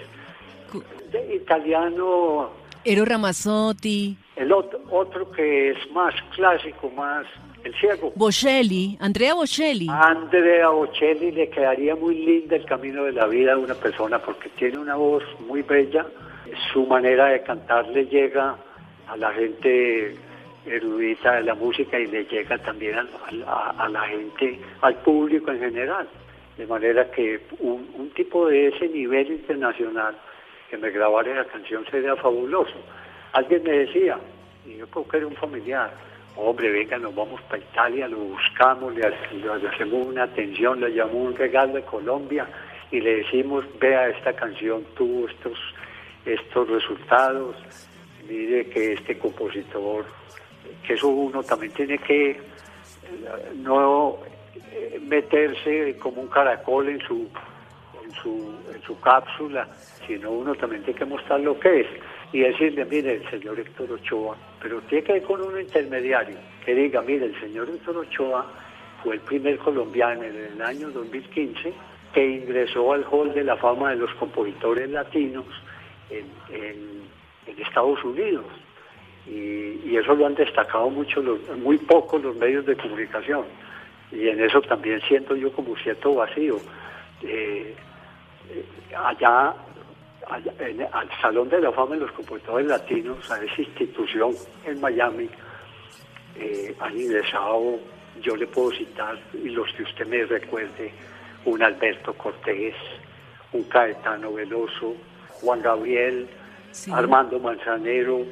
de 1.11 1.35
italiano. 1.35 2.49
Ero 2.83 3.05
Ramazzotti. 3.05 4.17
El 4.35 4.51
otro, 4.51 4.81
otro 4.89 5.31
que 5.31 5.71
es 5.71 5.91
más 5.91 6.13
clásico, 6.35 6.89
más 6.89 7.25
el 7.65 7.73
ciego. 7.75 8.13
Bocelli, 8.15 8.97
Andrea 8.99 9.33
Bocelli. 9.33 9.87
Andrea 9.89 10.69
Bocelli 10.69 11.31
le 11.31 11.49
quedaría 11.49 11.95
muy 11.95 12.15
linda 12.15 12.55
el 12.55 12.65
camino 12.65 13.03
de 13.03 13.11
la 13.11 13.25
vida 13.25 13.55
de 13.55 13.63
una 13.63 13.73
persona 13.73 14.19
porque 14.19 14.49
tiene 14.49 14.77
una 14.77 14.95
voz 14.95 15.23
muy 15.47 15.63
bella. 15.63 16.05
Su 16.71 16.85
manera 16.85 17.25
de 17.25 17.41
cantar 17.41 17.87
le 17.87 18.05
llega 18.05 18.55
a 19.07 19.17
la 19.17 19.33
gente 19.33 20.15
erudita 20.65 21.35
de 21.35 21.43
la 21.43 21.55
música 21.55 21.99
y 21.99 22.07
le 22.07 22.25
llega 22.25 22.57
también 22.59 22.95
a, 22.97 23.89
la 23.89 24.01
gente, 24.01 24.59
al 24.81 24.95
público 24.97 25.51
en 25.51 25.59
general. 25.59 26.07
De 26.57 26.67
manera 26.67 27.09
que 27.11 27.41
un, 27.59 27.89
un 27.97 28.09
tipo 28.11 28.47
de 28.47 28.67
ese 28.67 28.87
nivel 28.87 29.31
internacional 29.31 30.15
que 30.69 30.77
me 30.77 30.89
grabara 30.91 31.33
la 31.33 31.45
canción 31.45 31.83
sería 31.89 32.15
fabuloso. 32.15 32.75
Alguien 33.33 33.63
me 33.63 33.71
decía, 33.71 34.17
y 34.65 34.77
yo 34.77 34.87
creo 34.87 35.07
que 35.07 35.17
era 35.17 35.27
un 35.27 35.35
familiar, 35.35 35.91
hombre, 36.35 36.69
venga, 36.69 36.97
nos 36.97 37.15
vamos 37.15 37.41
para 37.43 37.61
Italia, 37.61 38.07
lo 38.07 38.17
buscamos, 38.17 38.93
le, 38.95 39.05
hacemos 39.05 40.07
una 40.07 40.23
atención, 40.23 40.79
le 40.79 40.93
llamamos 40.93 41.31
un 41.31 41.35
regalo 41.35 41.73
de 41.73 41.83
Colombia 41.83 42.47
y 42.91 42.99
le 42.99 43.17
decimos, 43.17 43.65
vea, 43.79 44.09
esta 44.09 44.33
canción 44.33 44.83
tuvo 44.95 45.27
estos, 45.27 45.57
estos 46.25 46.69
resultados, 46.69 47.55
mire 48.27 48.69
que 48.69 48.93
este 48.93 49.17
compositor, 49.17 50.05
que 50.85 50.93
eso 50.93 51.07
uno 51.07 51.43
también 51.43 51.71
tiene 51.73 51.97
que 51.97 52.31
eh, 52.31 52.39
no 53.55 54.17
eh, 54.71 54.99
meterse 55.01 55.97
como 55.97 56.21
un 56.21 56.27
caracol 56.27 56.89
en 56.89 56.99
su 57.01 57.29
en 58.03 58.11
su, 58.11 58.55
en 58.73 58.81
su 58.83 58.99
cápsula, 58.99 59.67
sino 60.05 60.29
uno 60.31 60.53
también 60.55 60.83
tiene 60.83 60.99
que 60.99 61.05
mostrar 61.05 61.39
lo 61.39 61.59
que 61.59 61.81
es 61.81 61.87
y 62.31 62.39
decirle, 62.39 62.85
mire, 62.85 63.15
el 63.15 63.29
señor 63.29 63.59
Héctor 63.59 63.91
Ochoa, 63.91 64.35
pero 64.61 64.81
tiene 64.81 65.03
que 65.03 65.17
ir 65.17 65.23
con 65.23 65.41
un 65.41 65.59
intermediario 65.59 66.37
que 66.65 66.75
diga, 66.75 67.01
mire, 67.01 67.25
el 67.25 67.39
señor 67.39 67.69
Héctor 67.69 67.97
Ochoa 67.97 68.45
fue 69.03 69.15
el 69.15 69.21
primer 69.21 69.57
colombiano 69.59 70.23
en 70.23 70.35
el 70.35 70.61
año 70.61 70.89
2015 70.89 71.73
que 72.13 72.25
ingresó 72.25 72.93
al 72.93 73.05
Hall 73.11 73.33
de 73.33 73.43
la 73.43 73.57
Fama 73.57 73.89
de 73.89 73.97
los 73.97 74.13
Compositores 74.15 74.89
Latinos 74.89 75.45
en, 76.09 76.25
Estados 77.57 78.03
Unidos. 78.03 78.45
Y, 79.27 79.95
eso 79.95 80.15
lo 80.15 80.25
han 80.25 80.35
destacado 80.35 80.89
mucho, 80.89 81.21
los, 81.21 81.39
muy 81.57 81.77
poco 81.77 82.17
los 82.17 82.35
medios 82.35 82.65
de 82.65 82.75
comunicación. 82.75 83.45
Y 84.11 84.29
en 84.29 84.41
eso 84.41 84.61
también 84.61 85.01
siento 85.01 85.35
yo 85.35 85.51
como 85.51 85.75
cierto 85.77 86.15
vacío. 86.15 86.57
Eh, 87.21 87.75
allá, 88.95 89.53
en, 90.59 90.81
al 90.81 91.09
Salón 91.21 91.49
de 91.49 91.61
la 91.61 91.71
Fama 91.71 91.95
de 91.95 92.01
los 92.01 92.11
Compositores 92.11 92.67
Latinos, 92.67 93.29
a 93.31 93.43
esa 93.43 93.61
institución 93.61 94.33
en 94.65 94.81
Miami, 94.81 95.29
eh, 96.37 96.75
han 96.79 96.99
ingresado, 96.99 97.79
yo 98.21 98.35
le 98.35 98.47
puedo 98.47 98.71
citar, 98.71 99.17
y 99.33 99.49
los 99.49 99.71
que 99.73 99.83
usted 99.83 100.07
me 100.07 100.25
recuerde, 100.25 100.91
un 101.45 101.61
Alberto 101.61 102.13
Cortés, 102.13 102.75
un 103.53 103.63
Caetano 103.63 104.33
Veloso, 104.33 104.95
Juan 105.41 105.61
Gabriel, 105.61 106.27
Armando 106.91 107.39
Manzanero, 107.39 108.25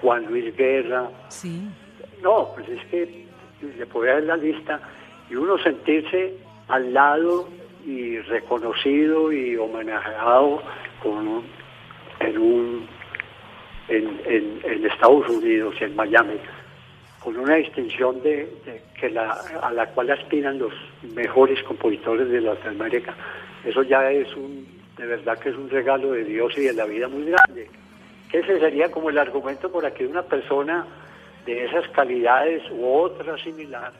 Juan 0.00 0.26
Luis 0.26 0.56
Guerra. 0.56 1.10
No, 2.22 2.50
pues 2.54 2.68
es 2.68 2.84
que 2.86 3.26
le 3.76 3.86
puedo 3.86 4.12
dar 4.12 4.22
la 4.22 4.36
lista 4.36 4.80
y 5.30 5.36
uno 5.36 5.58
sentirse 5.58 6.36
al 6.68 6.92
lado 6.92 7.48
y 7.86 8.18
reconocido 8.20 9.32
y 9.32 9.56
homenajeado 9.56 10.62
con 11.02 11.42
en 12.20 12.38
un 12.38 12.88
en, 13.88 14.20
en, 14.24 14.86
Estados 14.86 15.28
Unidos 15.28 15.74
en 15.80 15.94
Miami 15.94 16.38
con 17.20 17.36
una 17.36 17.56
distinción 17.56 18.22
de, 18.22 18.48
que 18.98 19.10
la, 19.10 19.30
a 19.62 19.72
la 19.72 19.86
cual 19.88 20.10
aspiran 20.10 20.58
los 20.58 20.72
mejores 21.14 21.62
compositores 21.62 22.28
de 22.28 22.40
Latinoamérica. 22.40 23.14
Eso 23.64 23.82
ya 23.82 24.10
es 24.10 24.34
un 24.36 24.66
de 24.96 25.06
verdad 25.06 25.38
que 25.38 25.48
es 25.48 25.56
un 25.56 25.68
regalo 25.68 26.12
de 26.12 26.24
Dios 26.24 26.52
y 26.56 26.62
de 26.62 26.72
la 26.72 26.84
vida 26.84 27.08
muy 27.08 27.24
grande. 27.24 27.68
Ese 28.32 28.58
sería 28.58 28.90
como 28.90 29.10
el 29.10 29.18
argumento 29.18 29.70
por 29.70 29.84
aquí 29.84 30.04
una 30.04 30.22
persona 30.22 30.86
de 31.46 31.64
esas 31.64 31.88
calidades 31.88 32.62
u 32.70 32.86
otra 32.86 33.36
similar 33.38 33.92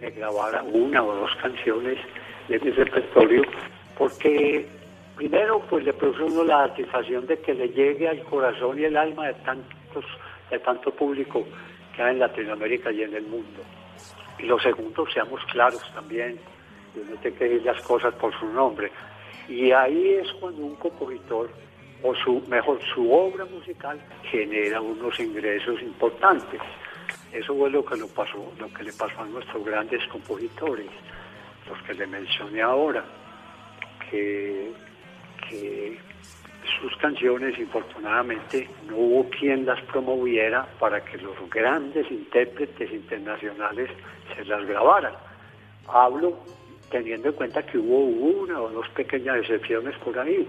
me 0.00 0.10
grabara 0.10 0.62
una 0.62 1.02
o 1.02 1.14
dos 1.14 1.30
canciones 1.40 1.98
de 2.48 2.58
mi 2.60 2.70
repertorio, 2.70 3.42
porque 3.98 4.66
primero 5.16 5.60
pues 5.68 5.84
le 5.84 5.92
produce 5.92 6.22
uno 6.22 6.44
la 6.44 6.68
satisfacción 6.68 7.26
de 7.26 7.38
que 7.38 7.54
le 7.54 7.68
llegue 7.68 8.08
al 8.08 8.22
corazón 8.24 8.78
y 8.78 8.84
el 8.84 8.96
alma 8.96 9.28
de 9.28 9.34
tantos, 9.34 10.04
de 10.50 10.58
tanto 10.60 10.90
público 10.92 11.44
que 11.94 12.02
hay 12.02 12.14
en 12.14 12.20
Latinoamérica 12.20 12.92
y 12.92 13.02
en 13.02 13.14
el 13.14 13.26
mundo. 13.26 13.62
Y 14.38 14.44
lo 14.44 14.58
segundo, 14.60 15.06
seamos 15.12 15.40
claros 15.46 15.82
también, 15.94 16.38
uno 16.94 17.16
tiene 17.20 17.36
que 17.36 17.44
decir 17.44 17.64
las 17.64 17.82
cosas 17.82 18.14
por 18.14 18.38
su 18.38 18.46
nombre. 18.46 18.90
Y 19.48 19.70
ahí 19.70 20.14
es 20.14 20.30
cuando 20.34 20.62
un 20.62 20.76
compositor, 20.76 21.48
o 22.02 22.14
su, 22.14 22.42
mejor, 22.48 22.78
su 22.94 23.10
obra 23.10 23.44
musical, 23.46 23.98
genera 24.30 24.80
unos 24.80 25.18
ingresos 25.18 25.80
importantes. 25.80 26.60
Eso 27.32 27.54
fue 27.56 27.70
lo 27.70 27.84
que, 27.84 27.96
lo 27.96 28.08
pasó, 28.08 28.52
lo 28.58 28.68
que 28.72 28.84
le 28.84 28.92
pasó 28.92 29.22
a 29.22 29.26
nuestros 29.26 29.64
grandes 29.64 30.06
compositores 30.08 30.86
los 31.68 31.80
que 31.82 31.94
le 31.94 32.06
mencioné 32.06 32.62
ahora, 32.62 33.04
que, 34.10 34.72
sus 36.80 36.96
canciones 36.96 37.56
infortunadamente 37.58 38.68
no 38.88 38.96
hubo 38.96 39.30
quien 39.30 39.64
las 39.64 39.80
promoviera 39.82 40.66
para 40.80 41.02
que 41.04 41.16
los 41.18 41.36
grandes 41.48 42.10
intérpretes 42.10 42.90
internacionales 42.92 43.88
se 44.34 44.44
las 44.44 44.66
grabaran. 44.66 45.12
Hablo 45.86 46.36
teniendo 46.90 47.28
en 47.28 47.34
cuenta 47.34 47.64
que 47.64 47.78
hubo 47.78 47.98
una 48.00 48.60
o 48.60 48.68
dos 48.70 48.88
pequeñas 48.90 49.38
excepciones 49.38 49.96
por 49.98 50.18
ahí, 50.18 50.48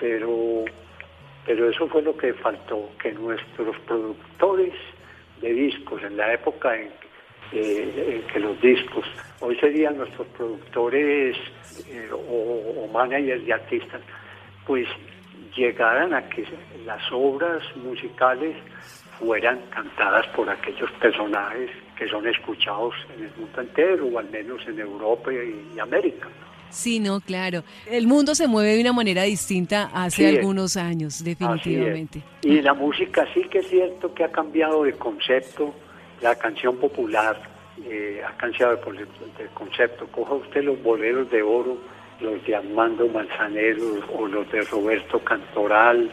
pero, 0.00 0.64
pero 1.44 1.68
eso 1.68 1.86
fue 1.88 2.00
lo 2.02 2.16
que 2.16 2.32
faltó, 2.32 2.90
que 3.00 3.12
nuestros 3.12 3.78
productores 3.80 4.72
de 5.42 5.52
discos 5.52 6.02
en 6.02 6.16
la 6.16 6.32
época 6.32 6.74
en 6.76 6.90
eh, 7.52 8.24
que 8.32 8.40
los 8.40 8.60
discos. 8.60 9.04
Hoy 9.40 9.56
serían 9.58 9.96
nuestros 9.96 10.26
productores 10.28 11.36
eh, 11.88 12.08
o, 12.12 12.88
managers 12.92 13.44
de 13.46 13.52
artistas, 13.52 14.00
pues 14.66 14.86
llegaran 15.56 16.14
a 16.14 16.28
que 16.28 16.44
las 16.84 17.02
obras 17.12 17.62
musicales 17.76 18.56
fueran 19.18 19.60
cantadas 19.70 20.26
por 20.28 20.48
aquellos 20.48 20.90
personajes 20.92 21.70
que 21.96 22.08
son 22.08 22.26
escuchados 22.26 22.94
en 23.16 23.24
el 23.24 23.30
mundo 23.36 23.60
entero, 23.60 24.06
o 24.06 24.18
al 24.18 24.30
menos 24.30 24.60
en 24.68 24.78
Europa 24.78 25.30
y, 25.32 25.78
América. 25.78 26.28
Sí, 26.70 27.00
no, 27.00 27.20
claro. 27.20 27.64
El 27.90 28.06
mundo 28.06 28.34
se 28.34 28.46
mueve 28.46 28.74
de 28.74 28.82
una 28.82 28.92
manera 28.92 29.22
distinta 29.22 29.90
hace 29.92 30.28
algunos 30.28 30.76
años, 30.76 31.24
definitivamente. 31.24 32.22
Y 32.42 32.60
la 32.60 32.74
música 32.74 33.26
sí 33.32 33.42
que 33.50 33.60
es 33.60 33.68
cierto 33.68 34.12
que 34.12 34.24
ha 34.24 34.30
cambiado 34.30 34.84
de 34.84 34.92
concepto 34.92 35.74
la 36.20 36.34
canción 36.36 36.76
popular 36.76 37.40
eh, 37.84 38.22
ha 38.26 38.36
cambiado 38.36 38.72
el, 38.72 39.06
concepto. 39.54 40.06
Coja 40.08 40.34
usted 40.34 40.64
los 40.64 40.82
boleros 40.82 41.30
de 41.30 41.42
oro, 41.42 41.76
los 42.20 42.44
de 42.44 42.56
Armando 42.56 43.06
Manzanero 43.08 43.84
o 44.16 44.26
los 44.26 44.50
de 44.50 44.62
Roberto 44.62 45.20
Cantoral 45.20 46.10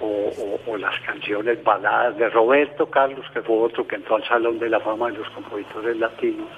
o, 0.00 0.76
las 0.76 0.98
canciones 1.00 1.62
baladas 1.62 2.16
de 2.16 2.28
Roberto 2.30 2.86
Carlos, 2.86 3.24
que 3.32 3.40
fue 3.42 3.56
otro 3.56 3.86
que 3.86 3.96
entró 3.96 4.16
al 4.16 4.24
Salón 4.24 4.58
de 4.58 4.68
la 4.68 4.80
Fama 4.80 5.10
de 5.10 5.18
los 5.18 5.28
Compositores 5.30 5.96
Latinos, 5.96 6.48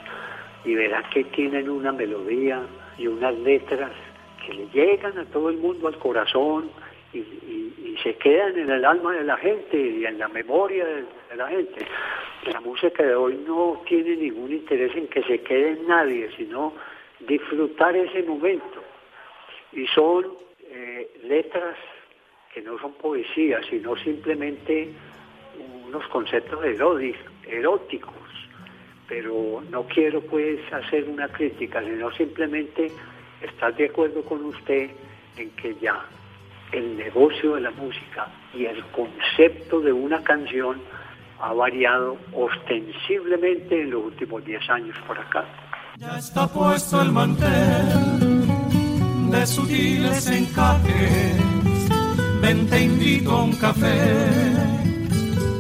y 0.65 0.75
verá 0.75 1.03
que 1.13 1.25
tienen 1.25 1.69
una 1.69 1.93
melodía 1.93 2.63
y 2.97 3.07
unas 3.07 3.35
letras 3.41 3.91
que 4.47 4.55
le 4.55 4.67
llegan 4.69 5.19
a 5.19 5.25
todo 5.27 5.51
el 5.51 5.59
mundo 5.59 5.89
al 5.89 5.99
corazón 5.99 6.71
y, 7.15 7.97
se 8.03 8.15
quedan 8.17 8.59
en 8.59 8.69
el 8.69 8.85
alma 8.85 9.15
de 9.15 9.25
la 9.25 9.37
gente 9.37 9.79
y 9.79 10.05
en 10.05 10.19
la 10.19 10.29
memoria 10.29 10.85
de 10.85 11.37
la 11.37 11.49
gente 11.49 11.87
la 12.53 12.61
música 12.61 13.03
de 13.03 13.15
hoy 13.15 13.43
no 13.47 13.83
tiene 13.87 14.17
ningún 14.17 14.53
interés 14.53 14.95
en 14.95 15.09
que 15.09 15.23
se 15.23 15.41
quede 15.41 15.71
en 15.71 15.87
nadie, 15.87 16.31
sino 16.37 16.75
disfrutar 17.21 17.97
ese 17.97 18.23
momento. 18.23 18.83
Y 19.73 19.87
son 19.89 20.27
eh, 20.69 21.11
letras 21.25 21.77
que 22.53 22.61
no 22.63 22.79
son 22.79 22.93
poesía, 22.95 23.61
sino 23.69 23.97
simplemente 23.97 24.93
unos 25.87 26.07
conceptos 26.09 26.61
eróticos. 27.47 28.15
Pero 29.09 29.63
no 29.71 29.87
quiero 29.87 30.21
pues 30.21 30.61
hacer 30.73 31.09
una 31.09 31.29
crítica, 31.29 31.83
sino 31.83 32.11
simplemente 32.13 32.91
estar 33.43 33.75
de 33.75 33.87
acuerdo 33.87 34.23
con 34.23 34.45
usted 34.45 34.91
en 35.37 35.51
que 35.51 35.75
ya 35.81 36.05
el 36.75 36.97
negocio 36.97 37.55
de 37.55 37.61
la 37.61 37.71
música 37.71 38.27
y 38.53 38.65
el 38.67 38.85
concepto 38.87 39.81
de 39.81 39.93
una 39.93 40.23
canción 40.23 40.81
ha 41.41 41.53
variado 41.53 42.17
ostensiblemente 42.33 43.83
en 43.83 43.91
los 43.91 44.05
últimos 44.07 44.45
10 44.45 44.71
años 44.71 44.97
por 45.07 45.19
acá. 45.19 45.45
Ya 45.99 46.19
está 46.19 46.49
puesto 46.49 47.01
el 47.01 47.13
mantel 47.13 47.51
de 49.31 49.47
sutiles 49.47 50.27
encajes, 50.29 51.41
ven 52.43 52.67
te 52.69 52.83
invito 52.83 53.31
a 53.31 53.45
un 53.45 53.53
café, 53.53 54.53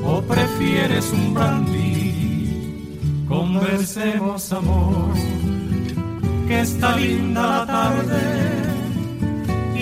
o 0.04 0.20
prefieres 0.22 1.12
un 1.12 1.34
brandy, 1.34 3.26
conversemos 3.28 4.52
amor, 4.52 5.14
que 6.48 6.60
está 6.60 6.96
linda 6.96 7.42
la 7.42 7.66
tarde 7.66 8.53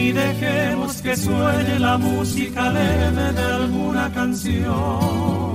y 0.03 0.13
dejemos 0.13 1.01
que 1.01 1.15
suene 1.17 1.79
la 1.79 1.97
música 1.97 2.71
leve 2.71 3.33
de 3.33 3.53
alguna 3.61 4.13
canción. 4.13 5.53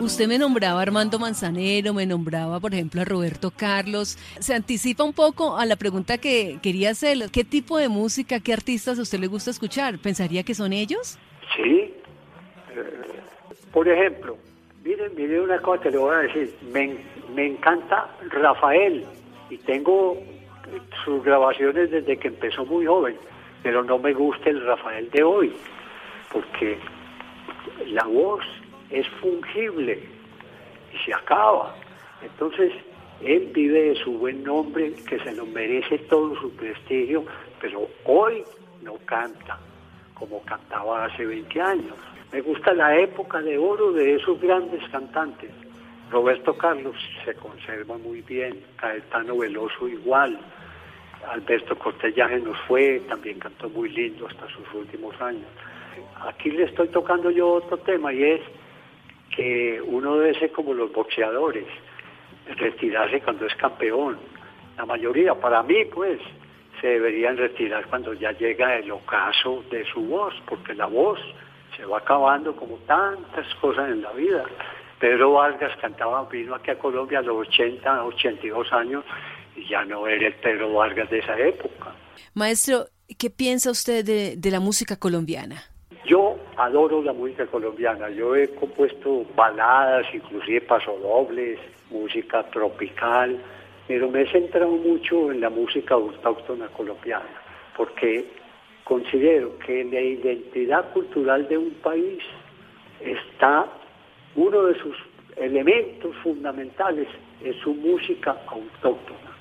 Usted 0.00 0.28
me 0.28 0.38
nombraba 0.38 0.78
a 0.78 0.82
Armando 0.82 1.18
Manzanero, 1.18 1.92
me 1.92 2.06
nombraba, 2.06 2.60
por 2.60 2.72
ejemplo, 2.72 3.02
a 3.02 3.04
Roberto 3.04 3.50
Carlos. 3.50 4.16
Se 4.38 4.54
anticipa 4.54 5.02
un 5.02 5.12
poco 5.12 5.58
a 5.58 5.66
la 5.66 5.74
pregunta 5.74 6.18
que 6.18 6.58
quería 6.62 6.90
hacer. 6.90 7.18
¿Qué 7.32 7.42
tipo 7.42 7.76
de 7.76 7.88
música, 7.88 8.38
qué 8.38 8.52
artistas 8.52 8.98
a 8.98 9.02
usted 9.02 9.18
le 9.18 9.26
gusta 9.26 9.50
escuchar? 9.50 9.98
¿Pensaría 9.98 10.44
que 10.44 10.54
son 10.54 10.72
ellos? 10.72 11.18
Sí. 11.56 11.70
Eh, 11.70 11.92
por 13.72 13.88
ejemplo, 13.88 14.36
miren, 14.84 15.12
miren 15.16 15.40
una 15.40 15.60
cosa 15.60 15.82
que 15.82 15.90
le 15.90 15.98
voy 15.98 16.14
a 16.14 16.18
decir. 16.18 16.54
Me, 16.72 16.96
me 17.34 17.46
encanta 17.46 18.08
Rafael 18.30 19.04
y 19.50 19.58
tengo 19.58 20.16
sus 21.04 21.22
grabaciones 21.22 21.90
desde 21.90 22.16
que 22.18 22.28
empezó 22.28 22.64
muy 22.64 22.86
joven, 22.86 23.16
pero 23.62 23.82
no 23.82 23.98
me 23.98 24.12
gusta 24.12 24.50
el 24.50 24.64
Rafael 24.64 25.10
de 25.10 25.22
hoy, 25.22 25.52
porque 26.32 26.78
la 27.86 28.04
voz 28.04 28.44
es 28.90 29.06
fungible 29.20 30.02
y 30.92 31.04
se 31.04 31.14
acaba. 31.14 31.74
Entonces, 32.22 32.72
él 33.20 33.50
vive 33.52 33.90
de 33.90 33.94
su 33.96 34.12
buen 34.12 34.44
nombre, 34.44 34.92
que 35.08 35.18
se 35.20 35.34
lo 35.34 35.46
merece 35.46 35.98
todo 35.98 36.36
su 36.40 36.50
prestigio, 36.54 37.24
pero 37.60 37.88
hoy 38.04 38.44
no 38.82 38.94
canta 39.04 39.58
como 40.14 40.42
cantaba 40.42 41.04
hace 41.04 41.24
20 41.24 41.60
años. 41.60 41.94
Me 42.32 42.40
gusta 42.40 42.74
la 42.74 42.96
época 42.98 43.40
de 43.40 43.56
oro 43.56 43.92
de 43.92 44.16
esos 44.16 44.40
grandes 44.40 44.82
cantantes. 44.90 45.50
Roberto 46.10 46.56
Carlos 46.56 46.96
se 47.24 47.34
conserva 47.34 47.98
muy 47.98 48.22
bien, 48.22 48.62
Caetano 48.76 49.36
Veloso 49.36 49.86
igual, 49.88 50.38
Alberto 51.30 51.76
Cortellaje 51.78 52.38
nos 52.40 52.58
fue, 52.62 53.00
también 53.08 53.38
cantó 53.38 53.68
muy 53.68 53.90
lindo 53.90 54.26
hasta 54.26 54.46
sus 54.48 54.72
últimos 54.74 55.20
años. 55.20 55.46
Aquí 56.26 56.50
le 56.50 56.64
estoy 56.64 56.88
tocando 56.88 57.30
yo 57.30 57.54
otro 57.54 57.76
tema 57.78 58.12
y 58.12 58.22
es 58.22 58.40
que 59.36 59.80
uno 59.84 60.16
debe 60.16 60.38
ser 60.38 60.52
como 60.52 60.72
los 60.72 60.92
boxeadores, 60.92 61.66
retirarse 62.56 63.20
cuando 63.20 63.46
es 63.46 63.54
campeón. 63.56 64.18
La 64.76 64.86
mayoría, 64.86 65.34
para 65.34 65.62
mí, 65.62 65.84
pues, 65.86 66.20
se 66.80 66.86
deberían 66.86 67.36
retirar 67.36 67.86
cuando 67.86 68.14
ya 68.14 68.32
llega 68.32 68.76
el 68.76 68.90
ocaso 68.90 69.64
de 69.70 69.84
su 69.86 70.00
voz, 70.00 70.34
porque 70.48 70.74
la 70.74 70.86
voz 70.86 71.20
se 71.76 71.84
va 71.84 71.98
acabando 71.98 72.54
como 72.56 72.76
tantas 72.86 73.52
cosas 73.56 73.90
en 73.90 74.02
la 74.02 74.12
vida. 74.12 74.44
Pedro 74.98 75.32
Vargas 75.32 75.76
cantaba, 75.80 76.28
vino 76.30 76.54
aquí 76.54 76.70
a 76.70 76.78
Colombia 76.78 77.20
a 77.20 77.22
los 77.22 77.48
80, 77.48 78.04
82 78.04 78.72
años 78.72 79.04
y 79.56 79.68
ya 79.68 79.84
no 79.84 80.06
era 80.06 80.26
el 80.26 80.34
Pedro 80.34 80.72
Vargas 80.72 81.08
de 81.10 81.18
esa 81.18 81.38
época. 81.38 81.94
Maestro, 82.34 82.86
¿qué 83.18 83.30
piensa 83.30 83.70
usted 83.70 84.04
de, 84.04 84.36
de 84.36 84.50
la 84.50 84.60
música 84.60 84.96
colombiana? 84.96 85.62
Yo 86.04 86.36
adoro 86.56 87.02
la 87.02 87.12
música 87.12 87.46
colombiana. 87.46 88.08
Yo 88.10 88.34
he 88.34 88.48
compuesto 88.54 89.26
baladas, 89.36 90.06
inclusive 90.14 90.62
pasodobles, 90.62 91.58
música 91.90 92.42
tropical, 92.50 93.38
pero 93.86 94.08
me 94.10 94.22
he 94.22 94.30
centrado 94.30 94.70
mucho 94.70 95.30
en 95.30 95.40
la 95.40 95.50
música 95.50 95.94
autóctona 95.94 96.68
colombiana, 96.68 97.42
porque 97.76 98.26
considero 98.84 99.58
que 99.58 99.84
la 99.84 100.00
identidad 100.00 100.92
cultural 100.92 101.48
de 101.48 101.58
un 101.58 101.70
país 101.82 102.18
está 103.00 103.66
uno 104.38 104.66
de 104.66 104.78
sus 104.78 104.96
elementos 105.36 106.14
fundamentales 106.22 107.08
es 107.42 107.56
su 107.56 107.74
música 107.74 108.36
autóctona. 108.46 109.32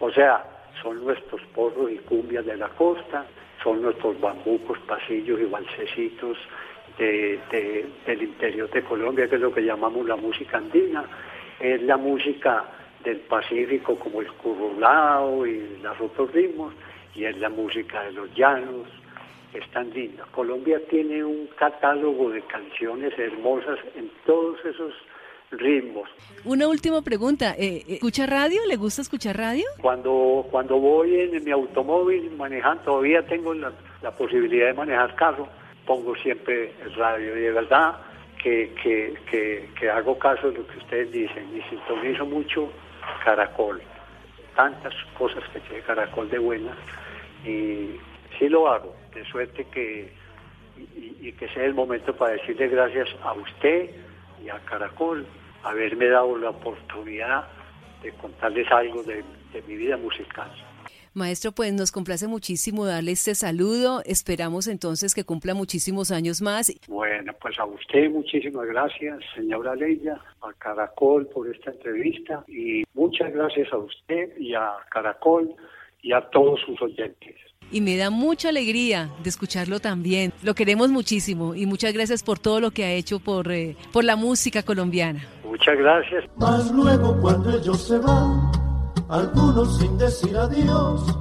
O 0.00 0.10
sea, 0.10 0.44
son 0.82 1.04
nuestros 1.04 1.40
porros 1.54 1.90
y 1.92 1.98
cumbias 1.98 2.44
de 2.44 2.56
la 2.56 2.68
costa, 2.70 3.24
son 3.62 3.80
nuestros 3.80 4.20
bambucos, 4.20 4.76
pasillos 4.80 5.40
y 5.40 5.44
balsecitos 5.44 6.36
del 6.98 8.22
interior 8.22 8.68
de 8.70 8.82
Colombia, 8.82 9.28
que 9.28 9.36
es 9.36 9.40
lo 9.40 9.54
que 9.54 9.62
llamamos 9.62 10.04
la 10.06 10.16
música 10.16 10.58
andina, 10.58 11.04
es 11.60 11.80
la 11.82 11.96
música 11.96 12.64
del 13.04 13.18
Pacífico 13.20 13.96
como 13.96 14.20
el 14.20 14.32
currulao 14.32 15.46
y 15.46 15.78
los 15.80 16.00
otros 16.00 16.32
ritmos, 16.32 16.74
y 17.14 17.24
es 17.24 17.38
la 17.38 17.50
música 17.50 18.02
de 18.02 18.12
los 18.12 18.34
llanos, 18.34 18.88
es 19.54 19.70
tan 19.70 19.90
linda. 19.90 20.24
Colombia 20.32 20.80
tiene 20.88 21.24
un 21.24 21.48
catálogo 21.58 22.30
de 22.30 22.42
canciones 22.42 23.18
hermosas 23.18 23.78
en 23.96 24.10
todos 24.24 24.58
esos 24.64 24.94
ritmos. 25.50 26.08
Una 26.44 26.68
última 26.68 27.02
pregunta, 27.02 27.54
eh, 27.58 27.82
eh, 27.86 27.94
¿escucha 27.94 28.26
radio? 28.26 28.60
¿Le 28.68 28.76
gusta 28.76 29.02
escuchar 29.02 29.36
radio? 29.36 29.64
Cuando, 29.80 30.46
cuando 30.50 30.78
voy 30.78 31.18
en 31.18 31.44
mi 31.44 31.50
automóvil 31.50 32.30
manejando, 32.36 32.82
todavía 32.84 33.26
tengo 33.26 33.52
la, 33.54 33.72
posibilidad 34.16 34.66
de 34.66 34.74
manejar 34.74 35.14
carro, 35.16 35.48
pongo 35.86 36.14
siempre 36.16 36.72
el 36.82 36.94
radio 36.94 37.36
y 37.36 37.40
de 37.40 37.52
verdad 37.52 37.96
que, 38.42 38.72
que, 38.82 39.68
que, 39.78 39.90
hago 39.90 40.18
caso 40.18 40.50
de 40.50 40.58
lo 40.58 40.66
que 40.66 40.78
ustedes 40.78 41.12
dicen 41.12 41.48
y 41.54 41.60
sintonizo 41.68 42.24
mucho 42.24 42.70
Caracol, 43.24 43.82
tantas 44.54 44.94
cosas 45.18 45.42
que 45.52 45.60
tiene 45.60 45.82
Caracol 45.82 46.30
de 46.30 46.38
buenas 46.38 46.76
y 47.44 47.90
sí 48.40 48.48
lo 48.48 48.68
hago, 48.68 48.96
de 49.14 49.24
suerte 49.26 49.64
que 49.66 50.12
y, 50.76 51.28
y 51.28 51.32
que 51.32 51.48
sea 51.50 51.64
el 51.64 51.74
momento 51.74 52.16
para 52.16 52.32
decirle 52.32 52.68
gracias 52.68 53.08
a 53.22 53.34
usted 53.34 53.90
y 54.42 54.48
a 54.48 54.58
Caracol 54.60 55.26
haberme 55.62 56.08
dado 56.08 56.36
la 56.38 56.50
oportunidad 56.50 57.46
de 58.02 58.12
contarles 58.12 58.70
algo 58.70 59.02
de, 59.02 59.22
mi 59.66 59.76
vida 59.76 59.96
musical. 59.96 60.50
Maestro, 61.12 61.50
pues 61.50 61.72
nos 61.72 61.90
complace 61.90 62.28
muchísimo 62.28 62.86
darle 62.86 63.10
este 63.12 63.34
saludo. 63.34 64.00
Esperamos 64.04 64.68
entonces 64.68 65.12
que 65.12 65.24
cumpla 65.24 65.54
muchísimos 65.54 66.12
años 66.12 66.40
más. 66.40 66.72
Bueno, 66.86 67.32
pues 67.40 67.58
a 67.58 67.64
usted 67.64 68.10
muchísimas 68.10 68.66
gracias, 68.66 69.18
señora 69.34 69.74
Leia, 69.74 70.20
a 70.40 70.52
Caracol 70.52 71.26
por 71.26 71.48
esta 71.48 71.72
entrevista 71.72 72.44
y 72.46 72.84
muchas 72.94 73.32
gracias 73.32 73.72
a 73.72 73.78
usted 73.78 74.38
y 74.38 74.54
a 74.54 74.70
Caracol 74.88 75.52
y 76.00 76.12
a 76.12 76.20
todos 76.30 76.60
sus 76.60 76.80
oyentes 76.80 77.36
y 77.70 77.80
me 77.80 77.96
da 77.96 78.10
mucha 78.10 78.48
alegría 78.48 79.10
de 79.22 79.30
escucharlo 79.30 79.80
también. 79.80 80.32
Lo 80.42 80.54
queremos 80.54 80.90
muchísimo 80.90 81.54
y 81.54 81.66
muchas 81.66 81.92
gracias 81.92 82.22
por 82.22 82.38
todo 82.38 82.60
lo 82.60 82.70
que 82.70 82.84
ha 82.84 82.92
hecho 82.92 83.18
por, 83.20 83.50
eh, 83.52 83.76
por 83.92 84.04
la 84.04 84.16
música 84.16 84.62
colombiana. 84.62 85.26
Muchas 85.44 85.76
gracias. 85.78 86.24
Más 86.36 86.70
luego 86.70 87.18
cuando 87.20 87.50
ellos 87.56 87.82
se 87.82 87.98
van, 87.98 88.50
algunos 89.08 89.78
sin 89.78 89.98
decir 89.98 90.36
adiós, 90.36 91.16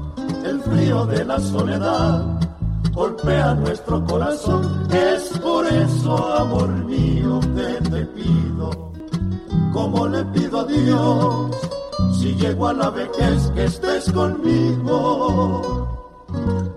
el 0.46 0.60
frío 0.62 1.06
de 1.06 1.26
la 1.26 1.40
soledad 1.40 2.40
golpea 2.94 3.54
nuestro 3.56 4.04
corazón. 4.06 4.88
Es 4.92 5.38
por 5.40 5.66
eso, 5.68 6.36
amor 6.36 6.70
mío, 6.86 7.40
que 7.56 7.90
te 7.90 8.06
pido, 8.08 8.94
como 9.74 10.08
le 10.08 10.24
pido 10.26 10.60
a 10.60 10.66
Dios, 10.66 11.56
si 12.20 12.36
llego 12.36 12.68
a 12.68 12.74
la 12.74 12.90
vejez 12.90 13.52
que 13.56 13.66
estés 13.66 14.12
conmigo 14.12 15.99
thank 16.32 16.48
you 16.48 16.69